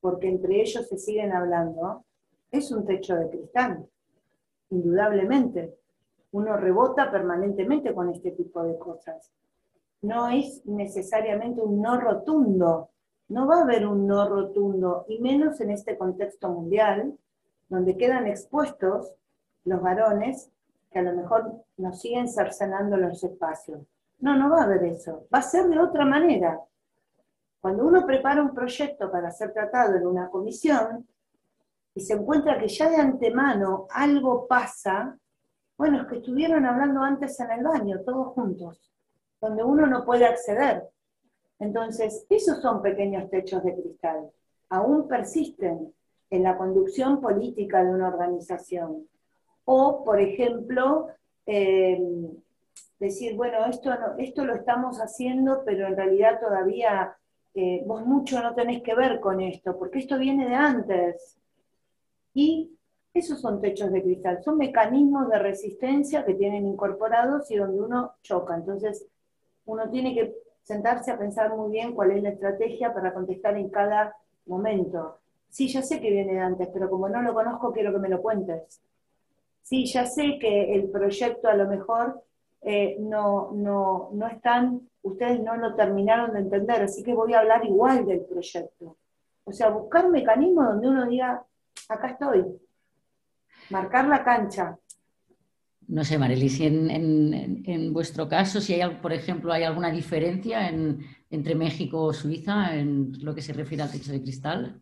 [0.01, 2.05] porque entre ellos se siguen hablando,
[2.51, 3.87] es un techo de cristal,
[4.71, 5.75] indudablemente.
[6.33, 9.33] Uno rebota permanentemente con este tipo de cosas.
[10.03, 12.91] No es necesariamente un no rotundo,
[13.29, 17.17] no va a haber un no rotundo, y menos en este contexto mundial,
[17.69, 19.15] donde quedan expuestos
[19.65, 20.51] los varones
[20.91, 23.81] que a lo mejor nos siguen cercenando los espacios.
[24.19, 25.27] No, no va a haber eso.
[25.33, 26.61] Va a ser de otra manera.
[27.61, 31.07] Cuando uno prepara un proyecto para ser tratado en una comisión
[31.95, 35.19] y se encuentra que ya de antemano algo pasa,
[35.77, 38.91] bueno, es que estuvieron hablando antes en el baño, todos juntos,
[39.41, 40.89] donde uno no puede acceder.
[41.59, 44.31] Entonces, esos son pequeños techos de cristal.
[44.71, 45.93] Aún persisten
[46.31, 49.07] en la conducción política de una organización.
[49.65, 51.09] O, por ejemplo,
[51.45, 52.01] eh,
[52.99, 57.17] decir, bueno, esto, esto lo estamos haciendo, pero en realidad todavía
[57.87, 61.39] vos mucho no tenés que ver con esto, porque esto viene de antes.
[62.35, 62.71] Y
[63.13, 68.13] esos son techos de cristal, son mecanismos de resistencia que tienen incorporados y donde uno
[68.23, 68.55] choca.
[68.55, 69.07] Entonces,
[69.67, 73.69] uno tiene que sentarse a pensar muy bien cuál es la estrategia para contestar en
[73.69, 74.15] cada
[74.47, 75.19] momento.
[75.49, 78.09] Sí, ya sé que viene de antes, pero como no lo conozco, quiero que me
[78.09, 78.81] lo cuentes.
[79.63, 82.23] Sí, ya sé que el proyecto a lo mejor
[82.63, 87.35] eh, no, no, no es tan ustedes no lo terminaron de entender, así que voy
[87.35, 88.99] a hablar igual del proyecto.
[89.45, 91.45] O sea, buscar un mecanismo donde uno diga,
[91.89, 92.45] acá estoy,
[93.71, 94.79] marcar la cancha.
[95.89, 101.55] No sé, Marely, si en, vuestro caso, si hay, por ejemplo, hay alguna diferencia entre
[101.57, 104.81] México o Suiza en lo que se refiere al techo de cristal.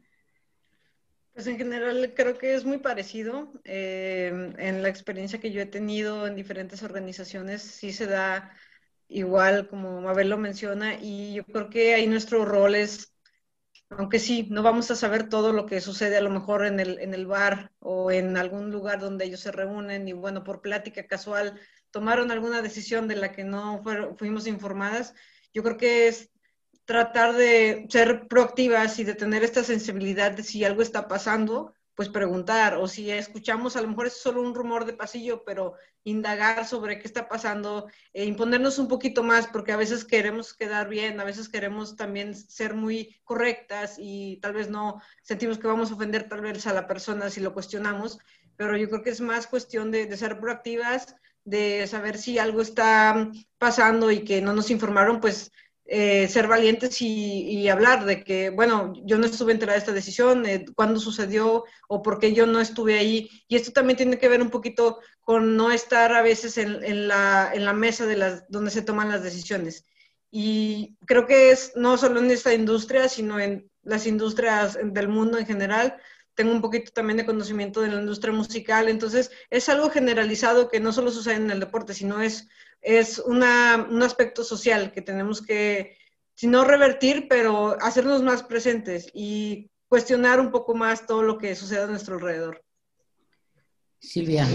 [1.32, 3.52] Pues en general creo que es muy parecido.
[3.64, 8.52] Eh, en la experiencia que yo he tenido en diferentes organizaciones, sí se da
[9.08, 13.14] igual como Mabel lo menciona, y yo creo que ahí nuestro rol es,
[13.90, 16.98] aunque sí, no vamos a saber todo lo que sucede a lo mejor en el,
[17.00, 21.06] en el bar o en algún lugar donde ellos se reúnen y bueno, por plática
[21.06, 21.58] casual
[21.90, 23.82] tomaron alguna decisión de la que no
[24.16, 25.14] fuimos informadas,
[25.54, 26.30] yo creo que es
[26.84, 32.08] tratar de ser proactivas y de tener esta sensibilidad de si algo está pasando, pues
[32.08, 35.74] preguntar, o si escuchamos, a lo mejor es solo un rumor de pasillo, pero
[36.04, 40.88] indagar sobre qué está pasando, e imponernos un poquito más, porque a veces queremos quedar
[40.88, 45.90] bien, a veces queremos también ser muy correctas y tal vez no sentimos que vamos
[45.90, 48.20] a ofender tal vez a la persona si lo cuestionamos,
[48.54, 52.60] pero yo creo que es más cuestión de, de ser proactivas, de saber si algo
[52.60, 53.28] está
[53.58, 55.50] pasando y que no nos informaron, pues
[55.90, 60.44] eh, ser valientes y, hablar de que, bueno, yo no estuve enterada de esta decisión,
[60.44, 63.30] eh, cuándo sucedió o por qué yo no estuve ahí.
[63.48, 67.50] Y esto también tiene que ver un poquito con no estar a veces en, la,
[67.54, 69.86] en la, mesa de las, donde se toman las decisiones.
[70.30, 75.38] Y creo que es no solo en esta industria, sino en las industrias del mundo
[75.38, 75.96] en general.
[76.34, 80.80] Tengo un poquito también de conocimiento de la industria musical, entonces es algo generalizado que
[80.80, 82.46] no solo sucede en el deporte, sino es
[82.80, 85.96] es una, un aspecto social que tenemos que
[86.34, 91.56] si no revertir, pero hacernos más presentes y cuestionar un poco más todo lo que
[91.56, 92.62] sucede a nuestro alrededor.
[93.98, 94.46] Silvia,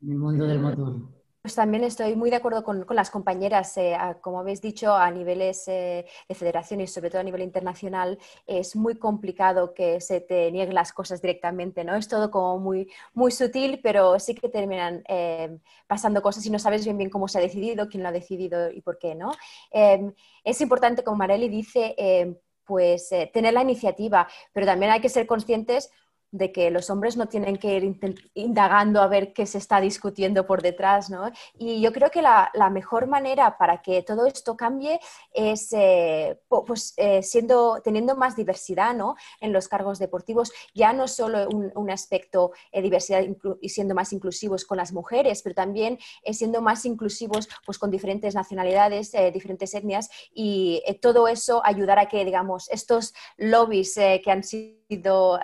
[0.00, 1.21] en el mundo del motor.
[1.42, 3.76] Pues también estoy muy de acuerdo con, las compañeras.
[3.76, 8.16] Eh, como habéis dicho, a niveles eh, de federación y sobre todo a nivel internacional,
[8.46, 11.96] es muy complicado que se te nieguen las cosas directamente, ¿no?
[11.96, 16.60] Es todo como muy, muy sutil, pero sí que terminan eh, pasando cosas y no
[16.60, 19.32] sabes bien bien cómo se ha decidido, quién lo ha decidido y por qué, ¿no?
[20.44, 21.96] es importante, como Marely dice,
[22.64, 25.90] pues tener la iniciativa, pero también hay que ser conscientes
[26.32, 27.98] de que los hombres no tienen que ir
[28.34, 31.30] indagando a ver qué se está discutiendo por detrás, ¿no?
[31.58, 34.98] Y yo creo que la, mejor manera para que todo esto cambie
[35.34, 39.14] es eh, pues, eh, siendo, teniendo más diversidad ¿no?
[39.40, 43.22] en los cargos deportivos, ya no solo un, aspecto de eh, diversidad
[43.60, 45.98] y siendo más inclusivos con las mujeres, pero también
[46.30, 52.24] siendo más inclusivos pues, con diferentes nacionalidades, diferentes etnias y todo eso ayudar a que,
[52.24, 55.38] digamos, estos lobbies que han sido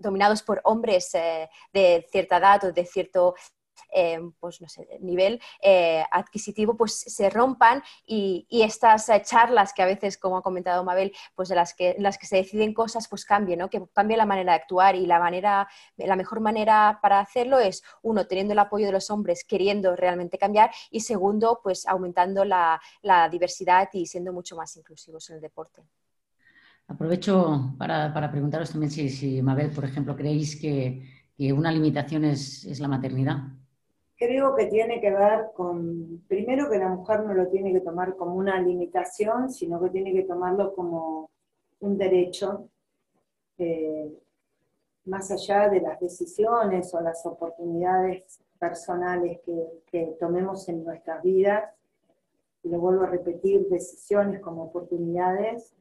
[0.00, 3.34] dominados por hombres eh, de cierta edad o de cierto
[3.92, 9.86] eh, pues, no sé, nivel eh, adquisitivo, pues se rompan y, estas charlas que a
[9.86, 13.24] veces, como ha comentado Mabel, pues de las que, las que se deciden cosas, pues
[13.24, 13.70] cambien, ¿no?
[13.70, 17.82] que cambie la manera de actuar y la, manera, la mejor manera para hacerlo es,
[18.02, 22.80] uno, teniendo el apoyo de los hombres, queriendo realmente cambiar y segundo, pues aumentando la
[23.30, 25.82] diversidad y siendo mucho más inclusivos en el deporte.
[26.90, 31.04] Aprovecho para, preguntaros también si, Mabel, por ejemplo, creéis que,
[31.54, 33.36] una limitación es, la maternidad.
[34.16, 38.16] Creo que tiene que ver con, primero que la mujer no lo tiene que tomar
[38.16, 41.30] como una limitación, sino que tiene que tomarlo como
[41.78, 42.68] un derecho,
[43.56, 44.12] eh,
[45.04, 51.70] más allá de las decisiones o las oportunidades personales que, que tomemos en nuestras vidas,
[52.64, 55.74] lo vuelvo a repetir, decisiones como oportunidades,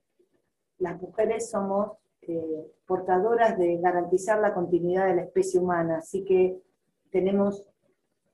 [0.80, 6.58] las mujeres somos eh, portadoras de garantizar la continuidad de la especie humana, así que
[7.12, 7.68] tenemos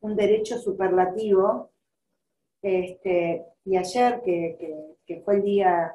[0.02, 1.72] un derecho superlativo.
[2.62, 5.94] Este, y ayer, que, que, fue el Día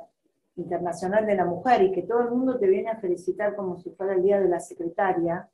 [0.57, 3.91] Internacional de la Mujer y que todo el mundo te viene a felicitar como si
[3.91, 5.49] fuera el Día de la Secretaria,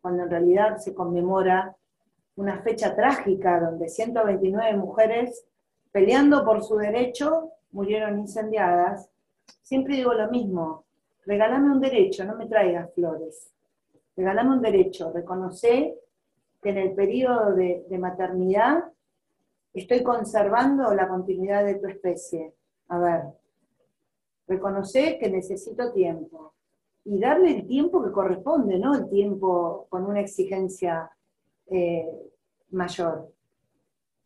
[0.00, 1.76] cuando en realidad se conmemora
[2.36, 5.46] una fecha trágica donde 129 mujeres
[5.90, 9.11] peleando por su derecho murieron incendiadas
[9.62, 10.84] siempre digo lo mismo,
[11.24, 13.52] regálame un derecho, no me traigas flores.
[14.16, 15.96] Regálame un derecho, reconoce
[16.60, 18.84] que en el periodo de, maternidad
[19.72, 22.54] estoy conservando la continuidad de tu especie.
[22.88, 23.22] A ver,
[24.46, 26.54] reconoce que necesito tiempo
[27.04, 31.10] y darle el tiempo que corresponde, no el tiempo con una exigencia
[31.66, 32.06] eh,
[32.70, 33.31] mayor.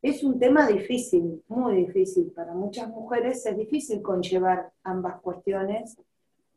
[0.03, 2.31] Es un tema difícil, muy difícil.
[2.33, 5.97] Para muchas mujeres es difícil conllevar ambas cuestiones,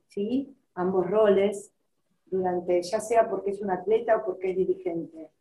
[0.07, 0.55] ¿sí?
[0.75, 1.71] ambos roles,
[2.25, 5.31] durante, ya sea porque es un atleta o porque es dirigente.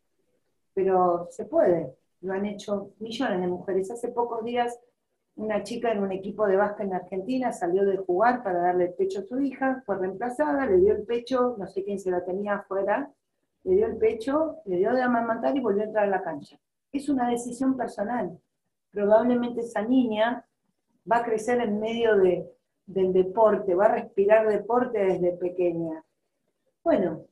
[0.75, 3.91] Pero se puede, lo han hecho millones de mujeres.
[3.91, 4.79] Hace pocos días
[5.35, 8.95] una chica en un equipo de básquet en Argentina salió de jugar para darle el
[8.95, 12.25] pecho a su hija, fue reemplazada, le dio el pecho, no sé quién se la
[12.25, 13.13] tenía afuera,
[13.65, 16.59] le dio el pecho, le dio de amamantar y volvió a entrar a la cancha
[16.93, 18.39] es una decisión personal.
[18.91, 20.45] Probablemente esa niña
[21.11, 26.03] va a crecer en medio del deporte, va a respirar deporte desde pequeña.
[26.83, 27.25] Bueno,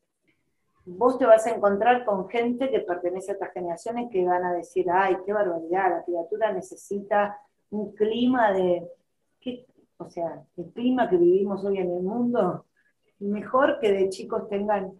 [0.84, 4.52] vos te vas a encontrar con gente que pertenece a estas generaciones que van a
[4.52, 7.38] decir, ay, qué barbaridad, la criatura necesita
[7.70, 8.88] un clima de,
[9.98, 12.66] o sea, el clima que vivimos hoy en el mundo,
[13.18, 14.92] mejor que de chicos tengan,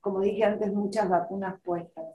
[0.00, 2.06] como dije antes, muchas vacunas puestas.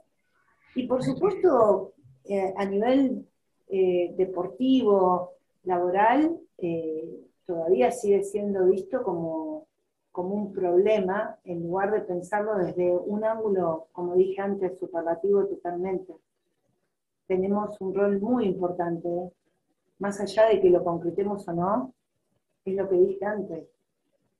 [0.76, 3.26] Y por supuesto, eh, a nivel
[3.68, 5.32] eh, deportivo,
[5.64, 9.66] laboral, eh, todavía sigue siendo visto como,
[10.12, 16.12] como un problema en lugar de pensarlo desde un ángulo, como dije antes, superlativo totalmente.
[17.26, 19.32] Tenemos un rol muy importante,
[19.98, 21.94] más allá de que lo concretemos o no,
[22.66, 23.66] es lo que dije antes.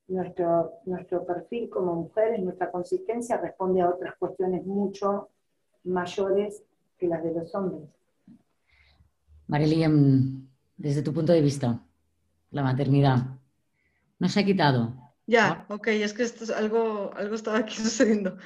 [0.08, 5.30] Nuestro, nuestro perfil como mujeres, nuestra consistencia responde a otras cuestiones mucho
[5.86, 6.62] mayores
[6.98, 7.88] que las de los hombres.
[9.46, 11.80] Marilyn, desde tu punto de vista,
[12.50, 13.38] la maternidad,
[14.18, 14.94] ¿no se ha quitado?
[15.26, 18.36] Ya, ok, es que esto es algo, algo estaba aquí sucediendo.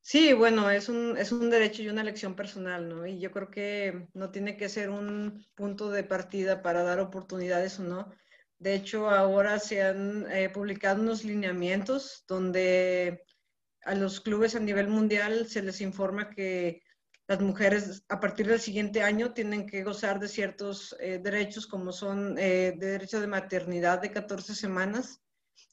[0.00, 3.06] Sí, bueno, es un, es un derecho y una elección personal, ¿no?
[3.06, 7.78] Y yo creo que no tiene que ser un punto de partida para dar oportunidades
[7.78, 8.12] o no.
[8.58, 13.24] De hecho, ahora se han eh, publicado unos lineamientos donde
[13.84, 16.82] a los clubes a nivel mundial se les informa que
[17.28, 21.92] las mujeres a partir del siguiente año tienen que gozar de ciertos eh, derechos como
[21.92, 25.20] son eh, derecho de maternidad de 14 semanas.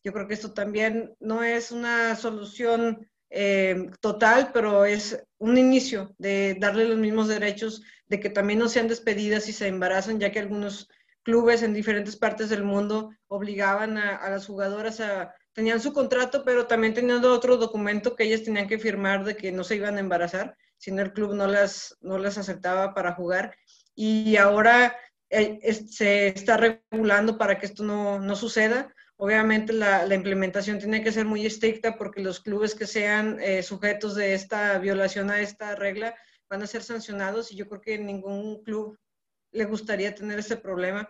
[0.04, 6.16] Yo creo que esto también no es una solución eh, total, pero es un inicio
[6.18, 10.32] de darle los mismos derechos, de que también no sean despedidas si se embarazan, ya
[10.32, 10.88] que algunos
[11.24, 16.68] clubes en diferentes partes del mundo obligaban a las jugadoras a, tenían su contrato, pero
[16.68, 20.00] también tenían otro documento que ellas tenían que firmar de que no se iban a
[20.00, 23.56] embarazar si no el club no las, no las aceptaba para jugar.
[23.96, 24.96] Y ahora
[25.30, 28.94] eh, se está regulando para que esto no, no suceda.
[29.18, 33.62] Obviamente la, la, implementación tiene que ser muy estricta porque los clubes que sean eh,
[33.62, 36.16] sujetos de esta violación a esta regla
[36.50, 38.98] van a ser sancionados y yo creo que ningún club
[39.52, 41.10] le gustaría tener ese problema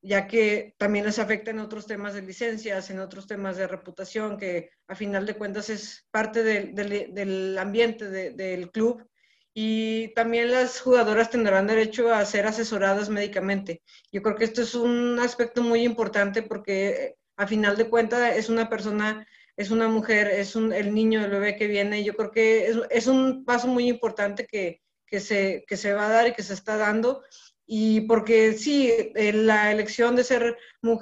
[0.00, 4.38] ya que también les afecta en otros temas de licencias, en otros temas de reputación,
[4.38, 9.08] que a final de cuentas es parte de, de, del ambiente de, del club.
[9.54, 13.82] Y también las jugadoras tendrán derecho a ser asesoradas médicamente.
[14.12, 18.48] Yo creo que esto es un aspecto muy importante porque a final de cuentas es
[18.48, 19.26] una persona,
[19.56, 22.04] es una mujer, es un, el niño, el bebé que viene.
[22.04, 26.06] Yo creo que es, es un paso muy importante que, que, se, que se va
[26.06, 27.24] a dar y que se está dando
[27.70, 30.56] y porque sí, eh, la elección de ser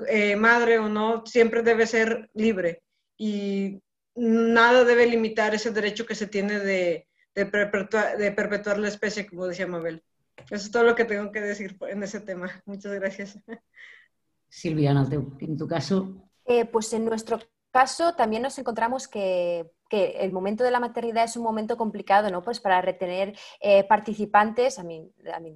[0.09, 2.83] eh, madre o no siempre debe ser libre
[3.17, 3.81] y
[4.17, 7.07] nada debe limitar ese derecho que se tiene de,
[7.37, 10.03] de, perpetuar, de perpetuar la especie, como decía Mabel.
[10.37, 12.51] Eso es todo lo que tengo que decir en ese tema.
[12.67, 13.39] Muchas gracias.
[14.49, 16.29] Silvia, en tu caso.
[16.45, 17.39] Eh, pues en nuestro
[17.71, 22.31] caso también nos encontramos que que el momento de la maternidad es un momento complicado,
[22.31, 22.43] ¿no?
[22.43, 25.11] Pues para retener eh, participantes, a mí,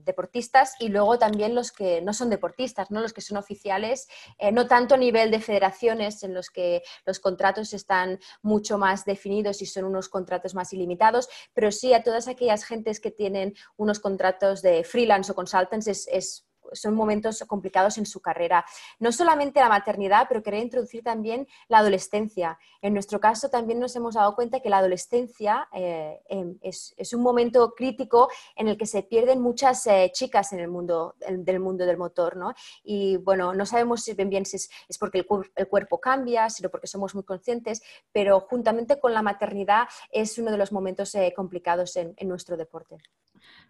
[0.04, 3.00] deportistas, y luego también los que no son deportistas, ¿no?
[3.00, 4.08] Los que son oficiales,
[4.38, 9.04] eh, no tanto a nivel de federaciones en los que los contratos están mucho más
[9.04, 13.54] definidos y son unos contratos más ilimitados, pero sí a todas aquellas gentes que tienen
[13.76, 18.64] unos contratos de freelance o consultants es son momentos complicados en su carrera.
[18.98, 22.58] No solamente la maternidad, pero quería introducir también la adolescencia.
[22.82, 27.22] En nuestro caso también nos hemos dado cuenta que la adolescencia eh, em, es, un
[27.22, 31.84] momento crítico en el que se pierden muchas eh, chicas en el mundo del mundo
[31.86, 32.36] del motor.
[32.36, 32.54] ¿no?
[32.82, 36.86] Y bueno, no sabemos si bien, bien si es, porque el, cuerpo cambia, sino porque
[36.86, 41.96] somos muy conscientes, pero juntamente con la maternidad es uno de los momentos eh, complicados
[41.96, 42.98] en nuestro deporte.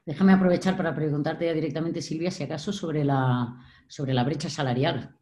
[0.04, 5.16] Déjame aprovechar para preguntarte ya directamente, Silvia, si acaso sobre la, sobre la brecha salarial.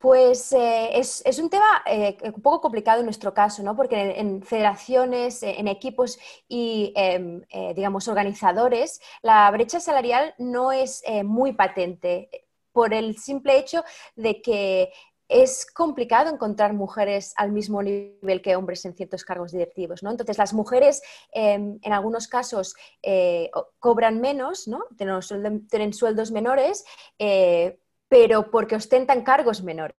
[0.00, 3.76] Pues eh, es, un tema eh, un poco complicado en nuestro caso, ¿no?
[3.76, 6.18] porque en, federaciones, en equipos
[6.48, 12.30] y, em, eh, digamos, organizadores, la brecha salarial no es muy patente
[12.72, 13.84] por el simple hecho
[14.16, 14.90] de que
[15.30, 20.02] es complicado encontrar mujeres al mismo nivel que hombres en ciertos cargos directivos.
[20.02, 20.10] ¿no?
[20.10, 24.84] Entonces, las mujeres em, en algunos casos eh, cobran menos, ¿no?
[24.98, 26.84] tienen, sueldos menores,
[27.18, 27.78] eh,
[28.08, 29.96] pero porque ostentan cargos menores.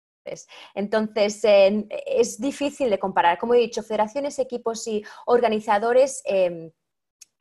[0.75, 3.39] Entonces, es difícil de comparar.
[3.39, 6.71] Como he dicho, federaciones, equipos y organizadores em,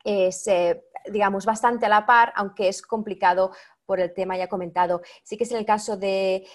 [0.03, 3.51] es, eh, digamos, bastante a la par, aunque es complicado
[3.85, 5.01] por el tema ya comentado.
[5.23, 6.47] Sí que es en el caso de,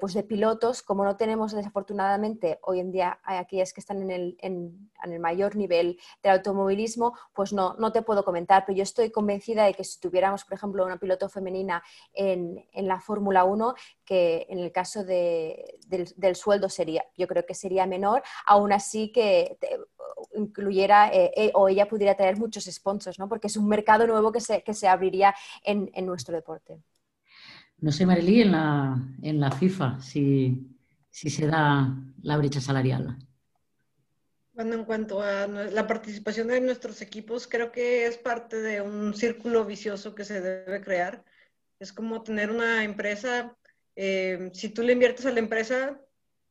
[0.00, 4.36] pues de pilotos, como no tenemos desafortunadamente hoy en día aquellas que están en el,
[4.40, 9.10] en, el mayor nivel del automovilismo, pues no, no, te puedo comentar, pero yo estoy
[9.10, 13.74] convencida de que si tuviéramos, por ejemplo, una piloto femenina en, en la Fórmula 1,
[14.04, 19.12] que en el caso de, del, sueldo sería, yo creo que sería menor, aún así
[19.12, 19.56] que
[20.34, 23.28] incluyera eh, eh, o ella pudiera tener muchos sponsors, ¿no?
[23.28, 26.80] porque es un mercado nuevo que se, que se abriría en, en nuestro deporte.
[27.80, 30.76] No sé, Marily, en la, en la FIFA, si,
[31.10, 31.88] si se da
[32.22, 33.16] la brecha salarial.
[34.52, 39.14] Bueno, en cuanto a la participación de nuestros equipos, creo que es parte de un
[39.14, 41.24] círculo vicioso que se debe crear.
[41.78, 43.56] Es como tener una empresa,
[43.96, 45.98] eh, si tú le inviertes a la empresa,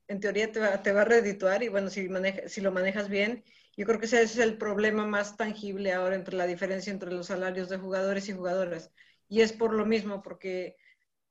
[0.07, 2.09] en teoría te va, te va a redituar y bueno, si,
[2.47, 3.43] si lo manejas bien,
[3.77, 7.27] yo creo que ese es el problema más tangible ahora entre la diferencia entre los
[7.27, 8.91] salarios de jugadores y jugadoras.
[9.27, 10.75] Y es por lo mismo, porque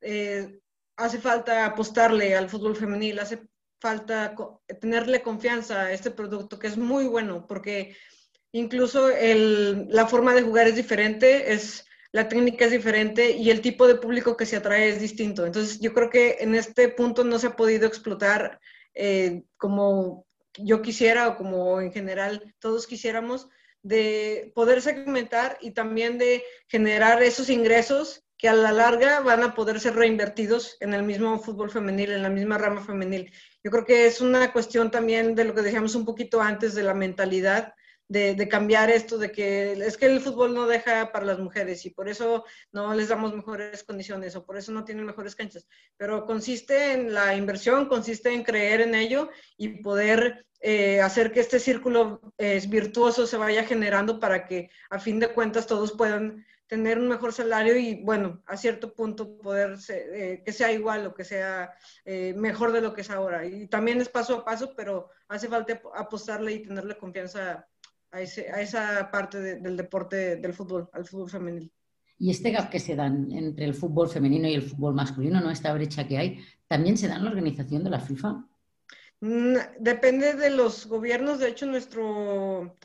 [0.00, 0.60] eh,
[0.96, 3.48] hace falta apostarle al fútbol femenil, hace
[3.80, 4.34] falta
[4.80, 7.96] tenerle confianza a este producto que es muy bueno porque
[8.52, 13.86] incluso la forma de jugar es diferente, es, la técnica es diferente y el tipo
[13.86, 15.46] de público que se atrae es distinto.
[15.46, 18.60] Entonces yo creo que en este punto no se ha podido explotar
[18.94, 20.26] eh, como
[20.56, 23.48] yo quisiera o como en general todos quisiéramos
[23.82, 29.54] de poder segmentar y también de generar esos ingresos que a la larga van a
[29.54, 33.32] poder ser reinvertidos en el mismo fútbol femenil, en la misma rama femenil.
[33.64, 36.84] Yo creo que es una cuestión también de lo que decíamos un poquito antes de
[36.84, 37.74] la mentalidad,
[38.08, 41.90] de, cambiar esto de que es que el fútbol no deja para las mujeres y
[41.90, 45.66] por eso no les damos mejores condiciones o por eso no tienen mejores canchas.
[45.96, 49.28] Pero consiste en la inversión, consiste en creer en ello
[49.58, 54.98] y poder eh, hacer que este círculo eh, virtuoso se vaya generando para que a
[54.98, 59.78] fin de cuentas todos puedan tener un mejor salario y, bueno, a cierto punto poder
[59.88, 61.72] eh, que sea igual o que sea
[62.04, 63.46] eh, mejor de lo que es ahora.
[63.46, 67.66] Y también es paso a paso, pero hace falta apostarle y tenerle confianza
[68.10, 71.70] a, ese, a esa parte del deporte del fútbol, al fútbol femenino.
[72.18, 75.50] Y este gap que se dan entre el fútbol femenino y el fútbol masculino, ¿no?
[75.50, 78.44] Esta brecha que hay, ¿también se da en la organización de la FIFA?
[79.20, 81.38] Mm, depende de los gobiernos.
[81.38, 82.76] De hecho, nuestro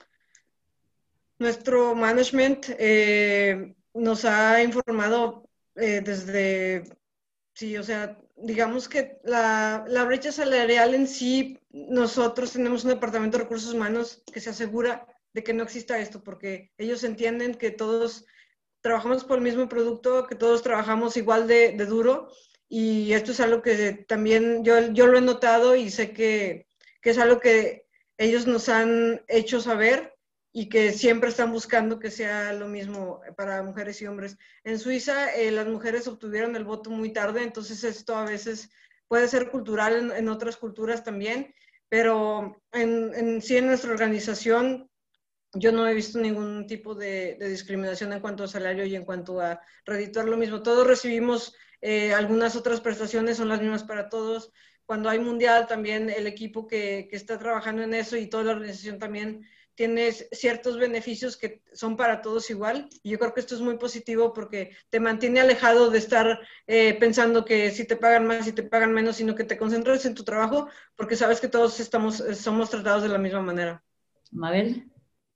[1.43, 6.83] nuestro management eh, nos ha informado eh, desde,
[7.53, 13.37] sí, o sea, digamos que la, la, brecha salarial en sí, nosotros tenemos un departamento
[13.37, 17.71] de recursos humanos que se asegura de que no exista esto, porque ellos entienden que
[17.71, 18.25] todos
[18.81, 22.29] trabajamos por el mismo producto, que todos trabajamos igual de, de duro,
[22.69, 26.67] y esto es algo que también yo, yo lo he notado y sé que,
[27.01, 27.85] que es algo que
[28.17, 30.12] ellos nos han hecho saber
[30.55, 34.37] y que siempre están buscando que sea lo mismo para mujeres y hombres.
[34.63, 38.69] En Suiza eh, las mujeres obtuvieron el voto muy tarde, entonces esto a veces
[39.07, 41.53] puede ser cultural en, otras culturas también,
[41.89, 44.89] pero en, en, sí en nuestra organización
[45.53, 49.39] yo no he visto ningún tipo de, discriminación en cuanto a salario y en cuanto
[49.39, 50.63] a redituar lo mismo.
[50.63, 54.51] Todos recibimos eh, algunas otras prestaciones, son las mismas para todos.
[54.85, 58.53] Cuando hay mundial, también el equipo que, que está trabajando en eso y toda la
[58.53, 62.89] organización también tienes ciertos beneficios que son para todos igual.
[63.01, 66.97] Y yo creo que esto es muy positivo porque te mantiene alejado de estar eh,
[66.99, 70.15] pensando que si te pagan más, si te pagan menos, sino que te concentras en
[70.15, 73.83] tu trabajo porque sabes que todos estamos, somos tratados de la misma manera.
[74.31, 74.89] Mabel.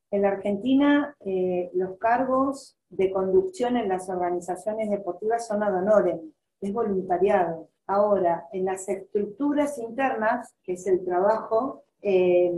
[0.10, 6.32] En la Argentina, eh, los cargos de conducción en las organizaciones deportivas son ad honorem,
[6.62, 7.70] es voluntariado.
[7.88, 12.52] Ahora, en las estructuras internas, que es el trabajo, eh,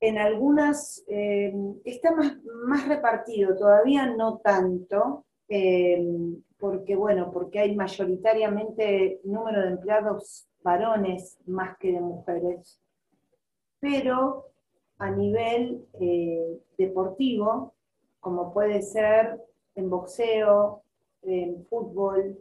[0.00, 1.52] en algunas eh,
[1.84, 6.04] está más, repartido, todavía no tanto, eh,
[6.58, 12.80] porque bueno, porque hay mayoritariamente número de empleados varones más que de mujeres,
[13.80, 14.46] pero
[14.98, 17.74] a nivel eh, deportivo,
[18.20, 19.40] como puede ser
[19.74, 20.82] en boxeo,
[21.22, 22.38] en fútbol,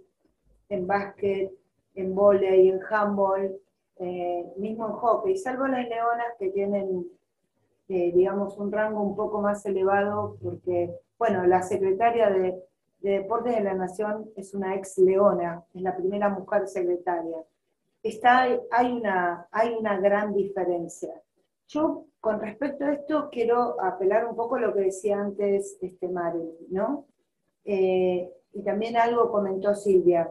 [0.69, 1.51] en básquet,
[1.95, 3.59] en volei, en handball,
[4.57, 7.07] mismo en hockey, salvo las leonas que tienen
[7.89, 12.61] eh, digamos, un rango un poco más elevado, porque, bueno, la secretaria de,
[12.99, 17.37] Deportes de la Nación es una ex leona, es la primera mujer secretaria.
[18.01, 21.13] Está, hay, una, hay una gran diferencia.
[21.67, 26.09] Yo, con respecto a esto, quiero apelar un poco a lo que decía antes este
[26.09, 27.05] Mari, ¿no?
[27.63, 30.29] Eh, y también algo comentó Silvia.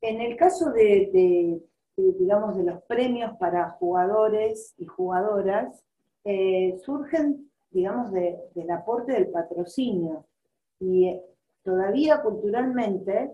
[0.00, 1.60] En el caso de,
[1.96, 5.82] digamos, de los premios para jugadores y jugadoras,
[6.24, 10.26] eh, surgen, digamos, del aporte del patrocinio.
[10.80, 11.22] Y eh,
[11.62, 13.30] todavía culturalmente,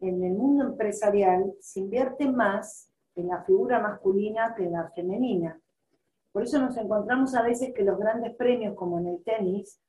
[0.00, 5.60] en el mundo empresarial, se invierte más en la figura masculina que en la femenina.
[6.32, 9.80] Por eso nos encontramos a veces que los grandes premios, como en el tenis,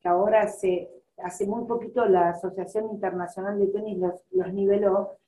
[0.00, 5.18] que ahora se, hace muy poquito la Asociación Internacional de Tenis los, los niveló,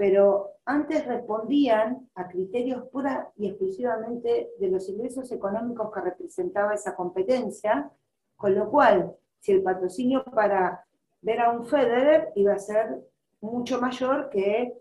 [0.00, 6.96] pero antes respondían a criterios pura y exclusivamente de los ingresos económicos que representaba esa
[6.96, 7.90] competencia,
[8.34, 10.86] con lo cual, si el patrocinio para
[11.20, 12.98] ver a un Federer iba a ser
[13.42, 14.72] mucho mayor que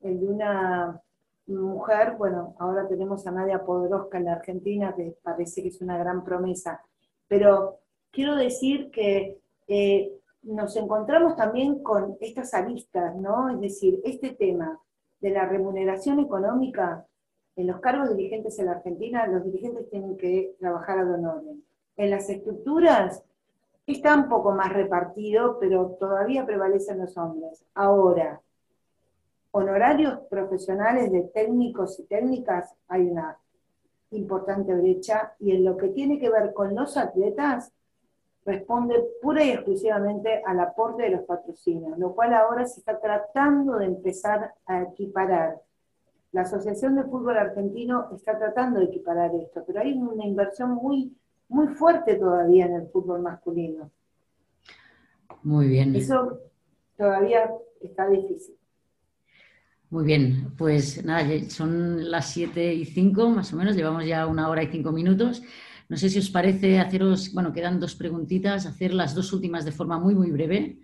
[0.00, 1.02] el de una
[1.48, 5.98] mujer, bueno, ahora tenemos a Nadia Podoroska en la Argentina, que parece que es una
[5.98, 6.80] gran promesa,
[7.28, 10.12] pero quiero decir que eh,
[10.42, 13.48] nos encontramos también con estas aristas, ¿no?
[13.50, 14.80] Es decir, este tema
[15.20, 17.06] de la remuneración económica
[17.54, 21.42] en los cargos dirigentes en la Argentina, los dirigentes tienen que trabajar a honor.
[21.96, 23.22] En las estructuras
[23.86, 27.64] está un poco más repartido, pero todavía prevalecen los hombres.
[27.74, 28.40] Ahora,
[29.50, 33.36] honorarios profesionales de técnicos y técnicas hay una
[34.10, 37.72] importante brecha y en lo que tiene que ver con los atletas
[38.44, 43.78] responde pura y exclusivamente al aporte de los patrocinios, lo cual ahora se está tratando
[43.78, 45.60] de empezar a equiparar.
[46.32, 51.14] La Asociación de Fútbol Argentino está tratando de equiparar esto, pero hay una inversión muy,
[51.48, 53.90] muy fuerte todavía en el fútbol masculino.
[55.42, 55.94] Muy bien.
[55.94, 56.40] Eso
[56.96, 58.56] todavía está difícil.
[59.90, 64.48] Muy bien, pues nada, son las 7 y 5 más o menos, llevamos ya una
[64.48, 65.42] hora y cinco minutos.
[65.92, 69.72] No sé si os parece haceros, bueno, quedan dos preguntitas, hacer las dos últimas de
[69.72, 70.78] forma muy, muy breve.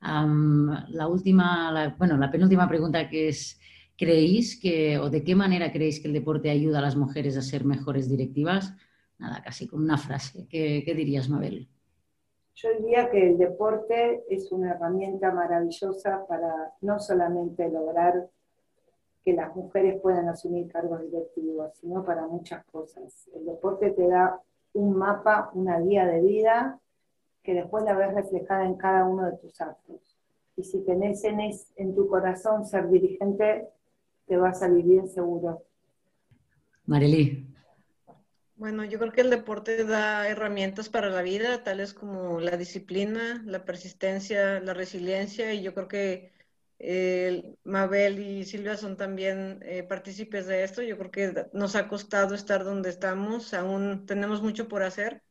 [0.00, 3.60] la última, bueno, la penúltima pregunta que es,
[3.98, 7.42] ¿creéis que, o de qué manera creéis que el deporte ayuda a las mujeres a
[7.42, 8.74] ser mejores directivas?
[9.18, 10.48] Nada, casi con una frase.
[10.48, 11.68] ¿Qué, dirías, Mabel?
[12.54, 18.30] Yo diría que el deporte es una herramienta maravillosa para no solamente lograr
[19.26, 23.28] que las mujeres puedan asumir cargos directivos, sino para muchas cosas.
[23.34, 24.40] El deporte te da
[24.72, 26.78] un mapa, una guía de vida
[27.42, 30.16] que después la ves reflejada en cada uno de tus actos.
[30.56, 33.66] Y si tenés en, en tu corazón ser dirigente,
[34.28, 35.64] te va a salir bien seguro.
[36.84, 37.52] Marely.
[38.54, 43.42] Bueno, yo creo que el deporte da herramientas para la vida, tales como la disciplina,
[43.44, 46.35] la persistencia, la resiliencia, y yo creo que
[46.78, 50.82] Mabel y Silvia son también eh, partícipes de esto.
[50.82, 55.22] Yo creo que nos ha costado estar donde estamos, aún tenemos mucho por hacer,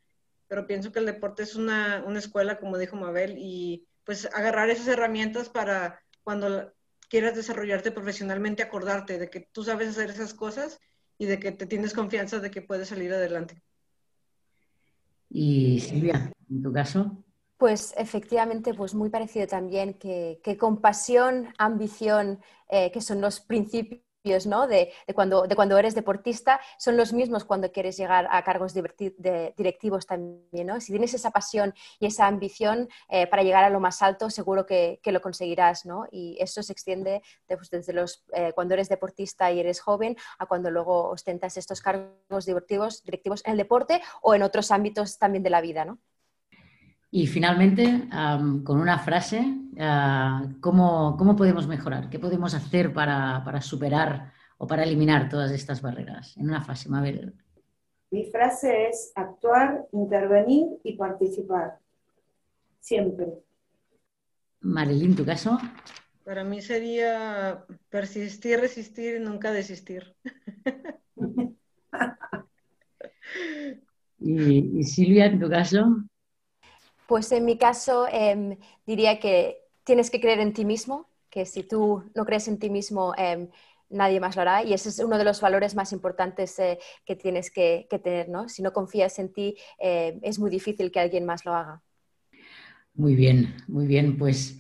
[0.48, 4.70] pero pienso que el deporte es una, una escuela, como dijo Mabel, y pues agarrar
[4.70, 6.74] esas herramientas para cuando
[7.10, 10.80] quieras desarrollarte profesionalmente, acordarte de que tú sabes hacer esas cosas
[11.18, 13.62] y de que te tienes confianza de que puedes salir adelante.
[15.30, 17.24] Y Silvia, en tu caso.
[17.58, 24.04] Pues efectivamente, pues muy parecido también que, que compasión, ambición, eh, que son los principios
[24.46, 24.68] ¿no?
[24.68, 30.06] de, cuando, de cuando eres deportista, son los mismos cuando quieres llegar a cargos directivos
[30.06, 30.68] también.
[30.68, 30.82] ¿no?
[30.82, 34.66] Si tienes esa pasión y esa ambición eh, para llegar a lo más alto, seguro
[34.66, 35.86] que, que lo conseguirás.
[35.86, 36.08] ¿no?
[36.12, 40.46] Y eso se extiende pues, desde los, eh, cuando eres deportista y eres joven a
[40.46, 45.44] cuando luego ostentas estos cargos directivos, directivos en el deporte o en otros ámbitos también
[45.44, 45.86] de la vida.
[45.86, 46.00] ¿no?
[47.12, 48.08] Y finalmente,
[48.64, 49.46] con una frase,
[49.80, 52.10] ah, ¿cómo, podemos mejorar?
[52.10, 56.36] ¿Qué podemos hacer para, superar o para eliminar todas estas barreras?
[56.38, 57.34] En una frase, Mabel.
[58.12, 61.80] Mi frase es actuar, intervenir y participar.
[62.80, 63.28] Siempre.
[64.62, 65.58] Marilyn, ¿tu caso?
[66.24, 70.16] Para mí sería persistir, resistir y nunca desistir.
[74.20, 76.04] y Silvia, en tu caso?
[77.08, 81.64] Pues en mi caso em, diría que tienes que creer en ti mismo, que si
[81.64, 83.50] tú no crees en ti mismo, em,
[83.90, 84.64] nadie más lo hará.
[84.64, 88.30] Y ese es uno de los valores más importantes eh, que tienes que, tener.
[88.30, 88.50] ¿no?
[88.50, 91.82] Si no confías en ti, eh, es muy difícil que alguien más lo haga.
[92.94, 94.18] Muy bien, muy bien.
[94.18, 94.60] Pues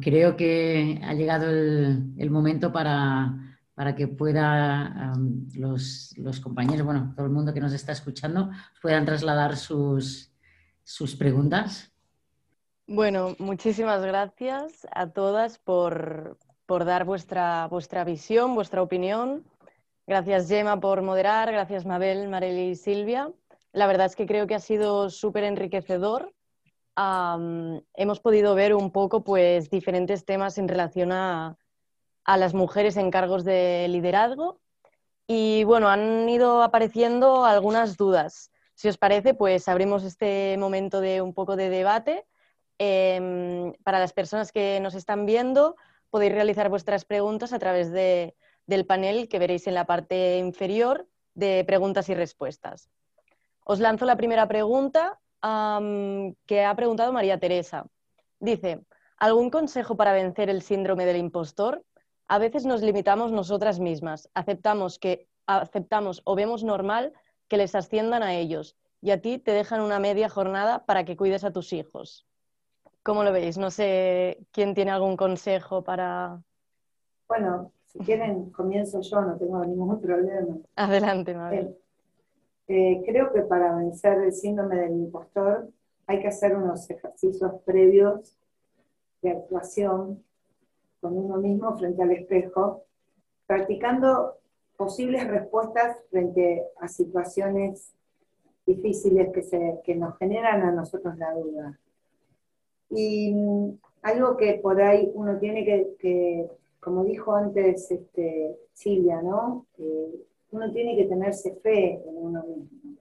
[0.00, 5.14] creo que ha llegado el, momento para, para, que pueda
[5.54, 8.50] los, los compañeros, bueno, todo el mundo que nos está escuchando,
[8.80, 10.35] puedan trasladar sus,
[10.86, 11.92] sus preguntas.
[12.86, 19.44] Bueno, muchísimas gracias a todas por, dar vuestra, vuestra visión, vuestra opinión.
[20.06, 23.32] Gracias Gemma por moderar, gracias Mabel, Marely y Silvia.
[23.72, 26.32] La verdad es que creo que ha sido súper enriquecedor.
[26.96, 31.58] hemos podido ver un poco pues, diferentes temas en relación a,
[32.22, 34.60] a las mujeres en cargos de liderazgo
[35.26, 38.52] y bueno, han ido apareciendo algunas dudas.
[38.76, 42.26] Si os parece, pues abrimos este momento de un poco de debate.
[42.78, 45.76] Em, para las personas que nos están viendo,
[46.10, 51.64] podéis realizar vuestras preguntas a través del panel que veréis en la parte inferior de
[51.64, 52.90] preguntas y respuestas.
[53.64, 57.86] Os lanzo la primera pregunta que ha preguntado María Teresa.
[58.40, 58.80] Dice,
[59.16, 61.82] ¿algún consejo para vencer el síndrome del impostor?
[62.28, 67.14] A veces nos limitamos nosotras mismas, aceptamos que aceptamos o vemos normal
[67.48, 71.16] que les asciendan a ellos y a ti te dejan una media jornada para que
[71.16, 72.26] cuides a tus hijos.
[73.02, 73.56] ¿Cómo lo veis?
[73.56, 76.42] No sé quién tiene algún consejo para...
[77.28, 80.56] Bueno, si quieren, comienzo yo, no tengo ningún problema.
[80.74, 81.76] Adelante, Mabel.
[82.68, 85.68] Eh, eh, creo que para vencer el síndrome del impostor
[86.06, 88.36] hay que hacer unos ejercicios previos
[89.22, 90.24] de actuación
[91.00, 92.84] con uno mismo frente al espejo,
[93.46, 94.38] practicando
[94.76, 97.92] posibles respuestas frente a situaciones
[98.66, 101.78] difíciles que, se, que nos generan a nosotros la duda.
[102.90, 106.46] Y mm, algo que por ahí uno tiene que,
[106.80, 109.66] como dijo antes este, Silvia, ¿no?
[110.52, 112.96] uno tiene que tenerse fe en uno mismo.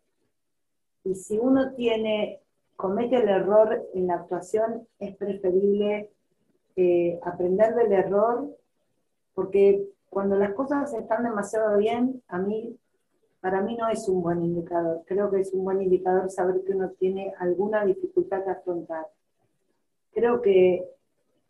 [1.03, 2.41] Y si uno tiene,
[2.75, 6.09] comete el error en la actuación, es preferible
[6.75, 8.49] eh, aprender del error,
[9.35, 12.79] porque cuando las cosas están demasiado bien, a mí,
[13.41, 15.03] para mí no es un buen indicador.
[15.05, 19.07] Creo que es un buen indicador saber que uno tiene alguna dificultad que afrontar.
[20.13, 20.87] Creo que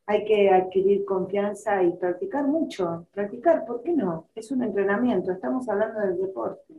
[0.08, 3.06] hay que adquirir confianza y practicar mucho.
[3.12, 4.30] Practicar, ¿por qué no?
[4.34, 6.74] Es un entrenamiento, estamos hablando del deporte.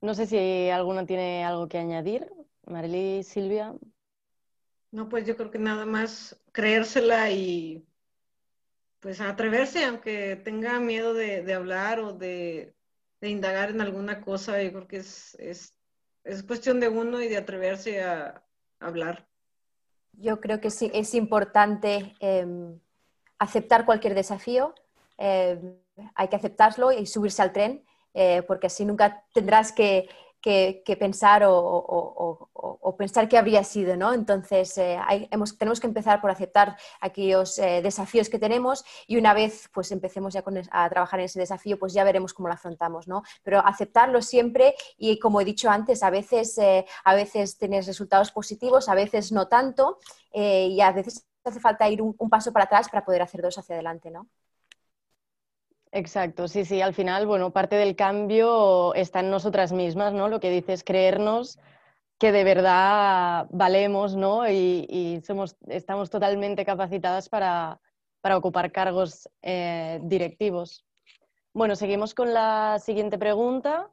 [0.00, 2.28] No sé si alguno tiene algo que añadir.
[2.66, 3.76] Marily, Silvia.
[4.90, 7.86] No, pues yo creo que nada más creérsela y
[9.04, 12.74] pues atreverse, aunque tenga miedo de, hablar o de,
[13.20, 18.02] indagar en alguna cosa, yo creo que es, es, cuestión de uno y de atreverse
[18.02, 18.42] a,
[18.80, 19.28] hablar.
[20.14, 22.80] Yo creo que sí, es importante em,
[23.38, 24.74] aceptar cualquier desafío,
[25.18, 25.76] em,
[26.14, 30.08] hay que aceptarlo y subirse al tren, eh, porque así nunca tendrás que
[30.44, 34.12] que, pensar o, pensar que habría sido, ¿no?
[34.12, 34.98] Entonces, eh,
[35.58, 40.34] tenemos que empezar por aceptar aquellos eh, desafíos que tenemos y una vez pues empecemos
[40.34, 43.22] ya a trabajar en ese desafío, pues ya veremos cómo lo afrontamos, ¿no?
[43.42, 48.30] Pero aceptarlo siempre y como he dicho antes, a veces, eh, a veces tienes resultados
[48.30, 49.98] positivos, a veces no tanto
[50.32, 53.56] y a veces hace falta ir un, un paso para atrás para poder hacer dos
[53.56, 54.28] hacia adelante, ¿no?
[55.94, 60.28] Exacto, sí, sí, al final, bueno, parte del cambio está en nosotras mismas, ¿no?
[60.28, 61.60] Lo que dices, creernos
[62.18, 64.50] que de verdad valemos, ¿no?
[64.50, 67.80] Y, somos, estamos totalmente capacitadas para,
[68.24, 70.84] ocupar cargos eh, directivos.
[71.52, 73.88] Bueno, seguimos con la siguiente pregunta,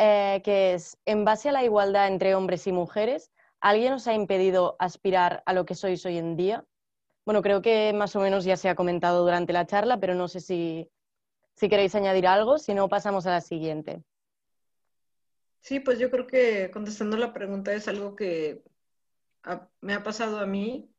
[0.00, 3.30] eh, que es, en base a la igualdad entre hombres y mujeres,
[3.60, 6.64] ¿alguien os ha impedido aspirar a lo que sois hoy en día?
[7.24, 10.26] Bueno, creo que más o menos ya se ha comentado durante la charla, pero no
[10.26, 10.90] sé si,
[11.60, 14.02] si queréis añadir algo, si no, pasamos a la siguiente.
[15.60, 18.64] Sí, pues yo creo que contestando la pregunta es algo que
[19.82, 20.90] me ha pasado a mí,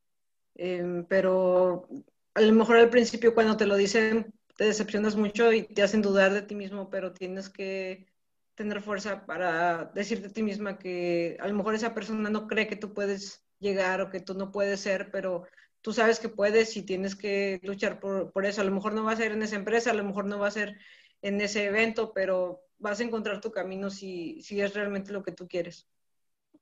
[0.53, 1.89] em, pero
[2.35, 6.03] a lo mejor al principio cuando te lo dicen te decepcionas mucho y te hacen
[6.03, 8.05] dudar de ti mismo, pero tienes que
[8.53, 12.67] tener fuerza para decirte a ti misma que a lo mejor esa persona no cree
[12.67, 15.47] que tú puedes llegar o que tú no puedes ser, pero
[15.81, 18.61] tú sabes que puedes y tienes que luchar por, eso.
[18.61, 20.47] A lo mejor no va a ser en esa empresa, a lo mejor no va
[20.47, 20.77] a ser
[21.21, 25.31] en ese evento, pero vas a encontrar tu camino si, si es realmente lo que
[25.31, 25.87] tú quieres.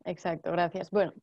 [0.06, 0.90] Exacto, gracias.
[0.92, 1.14] Bueno,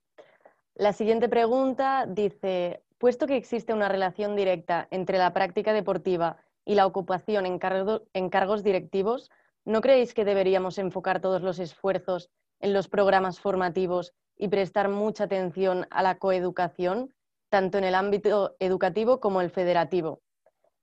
[0.75, 6.75] la siguiente pregunta dice, puesto que existe una relación directa entre la práctica deportiva y
[6.75, 9.31] la ocupación en cargos directivos,
[9.65, 15.25] ¿no creéis que deberíamos enfocar todos los esfuerzos en los programas formativos y prestar mucha
[15.25, 17.15] atención a la coeducación?
[17.57, 20.21] Tanto en el ámbito educativo como el federativo.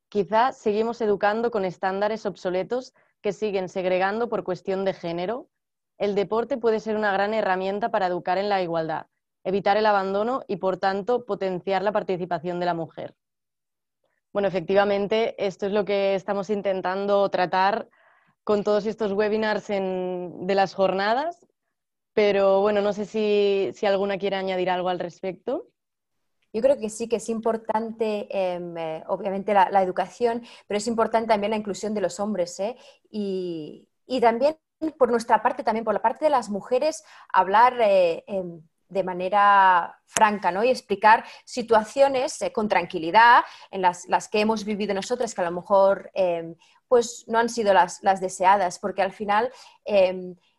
[0.09, 5.49] Quizá seguimos educando con estándares obsoletos que siguen segregando por cuestión de género.
[5.99, 9.05] El deporte puede ser una gran herramienta para educar en la igualdad,
[9.43, 13.13] evitar el abandono y, por tanto, potenciar la participación de la mujer.
[14.31, 17.87] Bueno, efectivamente, esto es lo que estamos intentando tratar
[18.43, 21.45] con todos estos webinars de las jornadas,
[22.13, 25.67] pero bueno, no sé si, si alguna quiere añadir algo al respecto.
[26.53, 31.27] Yo creo que sí que es importante, em, eh, obviamente, la, educación, pero es importante
[31.27, 32.59] también la inclusión de los hombres.
[32.59, 32.77] ¿eh?
[33.09, 33.89] Y,
[34.21, 34.55] también,
[34.99, 39.99] por nuestra parte, también por la parte de las mujeres, hablar eh, em, de manera
[40.05, 40.63] franca ¿no?
[40.63, 46.11] y explicar situaciones con tranquilidad en las, que hemos vivido nosotras, que a lo mejor
[46.13, 46.55] em,
[46.87, 49.51] pues, no han sido las deseadas, porque al final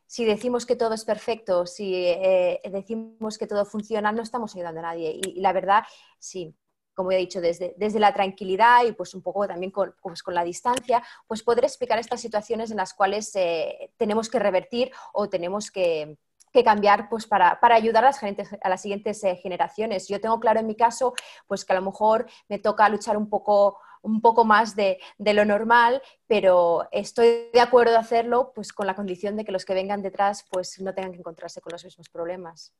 [0.07, 4.81] si decimos que todo es perfecto, si eh, decimos que todo funciona, no estamos ayudando
[4.81, 5.21] a nadie.
[5.23, 5.85] Y, la verdad,
[6.19, 6.55] sí,
[6.95, 10.35] como he dicho, desde, desde, la tranquilidad y pues un poco también con, pues con
[10.35, 15.29] la distancia, pues poder explicar estas situaciones en las cuales eh, tenemos que revertir o
[15.29, 16.17] tenemos que,
[16.53, 20.07] que cambiar pues para, para, ayudar a las, a las siguientes eh, generaciones.
[20.07, 21.13] Yo tengo claro en mi caso
[21.49, 25.45] pues que a lo mejor me toca luchar un poco un poco más de, lo
[25.45, 29.75] normal, pero estoy de acuerdo de hacerlo pues con la condición de que los que
[29.75, 32.73] vengan detrás pues no tengan que encontrarse con los mismos problemas.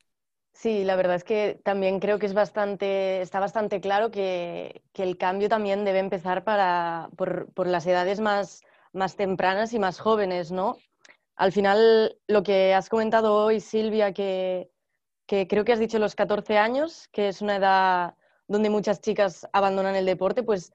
[0.53, 5.19] Sí, la verdad es que también creo que es bastante, está bastante claro que, el
[5.19, 10.77] cambio también debe empezar para, por, las edades más, más tempranas y más jóvenes, ¿no?
[11.35, 14.71] Al final, lo que has comentado hoy, Silvia, que,
[15.27, 18.15] que creo que has dicho los 14 años, que es una edad
[18.47, 20.73] donde muchas chicas abandonan el deporte, pues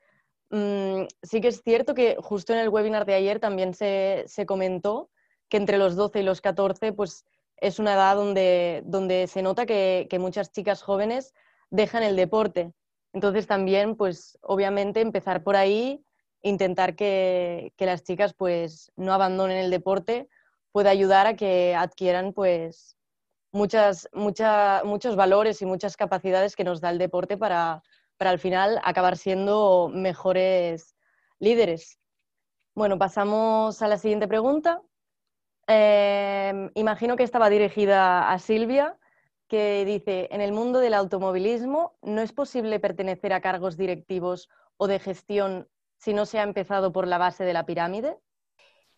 [0.52, 5.10] Mm, sí que es cierto que justo en el webinar de ayer también se, comentó
[5.48, 7.26] que entre los 12 y los 14 pues
[7.58, 11.34] es una edad donde, donde se nota que, muchas chicas jóvenes
[11.70, 12.74] dejan el deporte.
[13.14, 16.04] Entonces también, pues obviamente empezar por ahí,
[16.42, 20.30] intentar que, las chicas pues no abandonen el deporte,
[20.72, 22.98] puede ayudar a que adquieran pues
[23.52, 27.84] muchas, muchos valores y muchas capacidades que nos da el deporte para,
[28.20, 30.94] para al final acabar siendo mejores
[31.40, 32.00] líderes.
[32.76, 34.82] Bueno, pasamos a la siguiente pregunta.
[35.68, 38.98] Em, imagino que estaba dirigida a Silvia,
[39.48, 44.88] que dice, en el mundo del automovilismo no es posible pertenecer a cargos directivos o
[44.88, 48.18] de gestión si no se ha empezado por la base de la pirámide.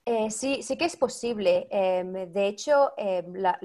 [0.04, 1.68] Eh, sí, sí que es posible.
[1.70, 3.60] Em, de hecho, em, la,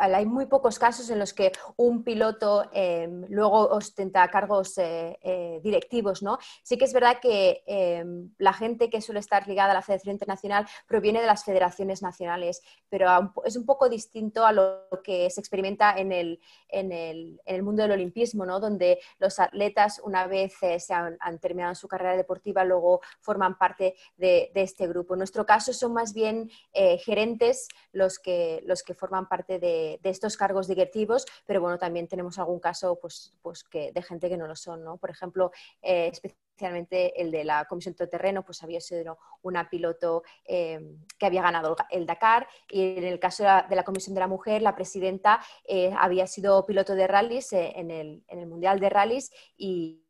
[0.00, 5.60] hay muy pocos casos en los que un piloto em, luego ostenta cargos eh, eh,
[5.62, 6.38] directivos, ¿no?
[6.62, 10.14] Sí que es verdad que em, la gente que suele estar ligada a la Federación
[10.14, 15.40] Internacional proviene de las federaciones nacionales, pero es un poco distinto a lo que se
[15.40, 18.58] experimenta en el, en el, mundo del olimpismo, ¿no?
[18.58, 23.94] Donde los atletas, una vez eh, se han, terminado su carrera deportiva, luego forman parte
[24.16, 25.14] de, este grupo.
[25.14, 30.10] En nuestro caso son más bien gerentes los que, los que forman parte de de,
[30.10, 34.36] estos cargos directivos, pero bueno, también tenemos algún caso pues, pues que, de gente que
[34.36, 34.96] no lo son, ¿no?
[34.96, 35.50] Por ejemplo,
[35.82, 40.78] eh, especialmente el de la Comisión de Terreno, pues había sido una piloto eh,
[41.18, 44.60] que había ganado el Dakar y en el caso de la, Comisión de la Mujer,
[44.60, 49.30] la presidenta eh, había sido piloto de rallies en el, en, el, Mundial de Rallies
[49.56, 50.04] y,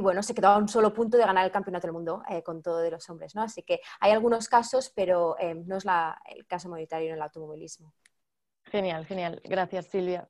[0.00, 2.78] bueno, se quedó a un solo punto de ganar el campeonato del mundo con todo
[2.78, 3.42] de los hombres, ¿no?
[3.42, 5.36] Así que hay algunos casos, pero
[5.66, 5.84] no es
[6.26, 7.92] el caso mayoritario en el automovilismo.
[8.70, 9.40] Genial, genial.
[9.44, 10.28] Gracias, Silvia.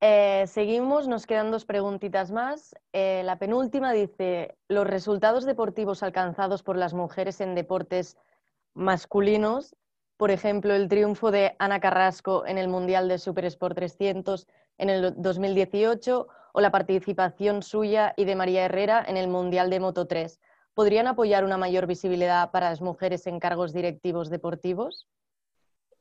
[0.00, 2.74] Eh, seguimos, nos quedan dos preguntitas más.
[2.92, 8.16] Eh, la penúltima dice, ¿los resultados deportivos alcanzados por las mujeres en deportes
[8.74, 9.76] masculinos,
[10.16, 14.46] por ejemplo, el triunfo de Ana Carrasco en el Mundial de Super Sport 300
[14.78, 19.80] en el 2018 o la participación suya y de María Herrera en el Mundial de
[19.80, 20.40] Moto 3,
[20.74, 25.08] ¿podrían apoyar una mayor visibilidad para las mujeres en cargos directivos deportivos?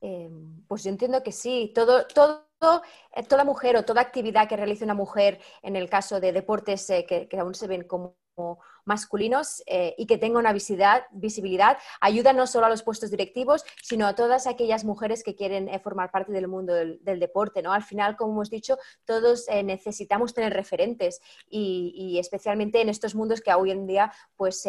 [0.02, 1.72] Em, pues yo entiendo que sí.
[1.76, 2.46] Todo, todo,
[3.16, 6.90] eh, toda mujer o toda actividad que realice una mujer en el caso de deportes
[6.90, 8.16] eh, que, aún se ven como
[8.90, 13.64] masculinos eh, y que tenga una visibilidad, visibilidad, ayuda no solo a los puestos directivos,
[13.84, 17.62] sino a todas aquellas mujeres que quieren eh, formar parte del mundo del, deporte.
[17.62, 17.72] ¿no?
[17.72, 23.42] Al final, como hemos dicho, todos eh, necesitamos tener referentes y, especialmente en estos mundos
[23.42, 24.66] que hoy en día pues,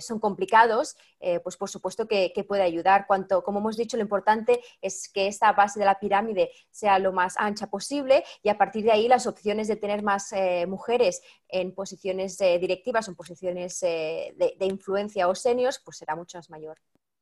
[0.00, 0.96] son complicados,
[1.42, 3.06] pues por supuesto que, puede ayudar.
[3.06, 7.12] Cuanto, como hemos dicho, lo importante es que esta base de la pirámide sea lo
[7.12, 10.34] más ancha posible y a partir de ahí las opciones de tener más
[10.66, 13.43] mujeres en posiciones directivas o en posiciones
[13.82, 16.78] eh, de, influencia o seniors, pues será mucho más mayor.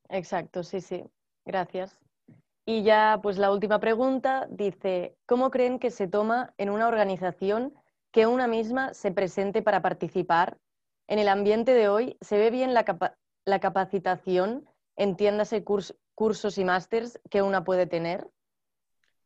[0.09, 1.05] Exacto, sí, sí.
[1.45, 1.99] Gracias.
[2.65, 7.75] Y ya, pues la última pregunta dice, ¿cómo creen que se toma en una organización
[8.13, 10.59] que una misma se presente para participar?
[11.09, 12.85] En el ambiente de hoy, ¿se ve bien la,
[13.61, 18.29] capacitación, entiéndase cursos y másters que una puede tener?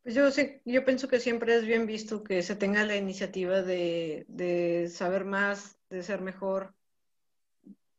[0.06, 0.28] Pues yo,
[0.64, 5.24] yo pienso que siempre es bien visto que se tenga la iniciativa de, de saber
[5.24, 6.75] más, de ser mejor,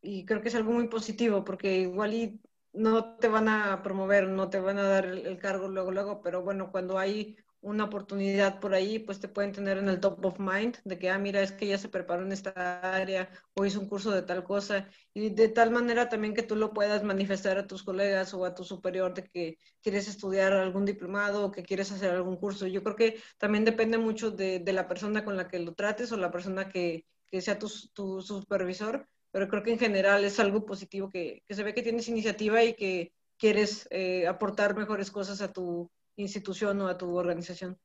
[0.07, 4.29] y creo que es algo muy positivo porque igual y no te van a promover,
[4.29, 8.59] no te van a dar el, cargo luego, luego, pero bueno, cuando hay una oportunidad
[8.61, 11.41] por ahí, pues te pueden tener en el top of mind de que, ah, mira,
[11.41, 12.51] es que ya se preparó en esta
[12.95, 16.55] área o hizo un curso de tal cosa y de tal manera también que tú
[16.55, 20.85] lo puedas manifestar a tus colegas o a tu superior de que quieres estudiar algún
[20.85, 22.67] diplomado o que quieres hacer algún curso.
[22.67, 26.17] Yo creo que también depende mucho de, la persona con la que lo trates o
[26.17, 30.65] la persona que, que sea tu, tu supervisor, pero creo que en general es algo
[30.65, 35.51] positivo que, se ve que tienes iniciativa y que quieres eh, aportar mejores cosas a
[35.51, 37.77] tu institución o a tu organización.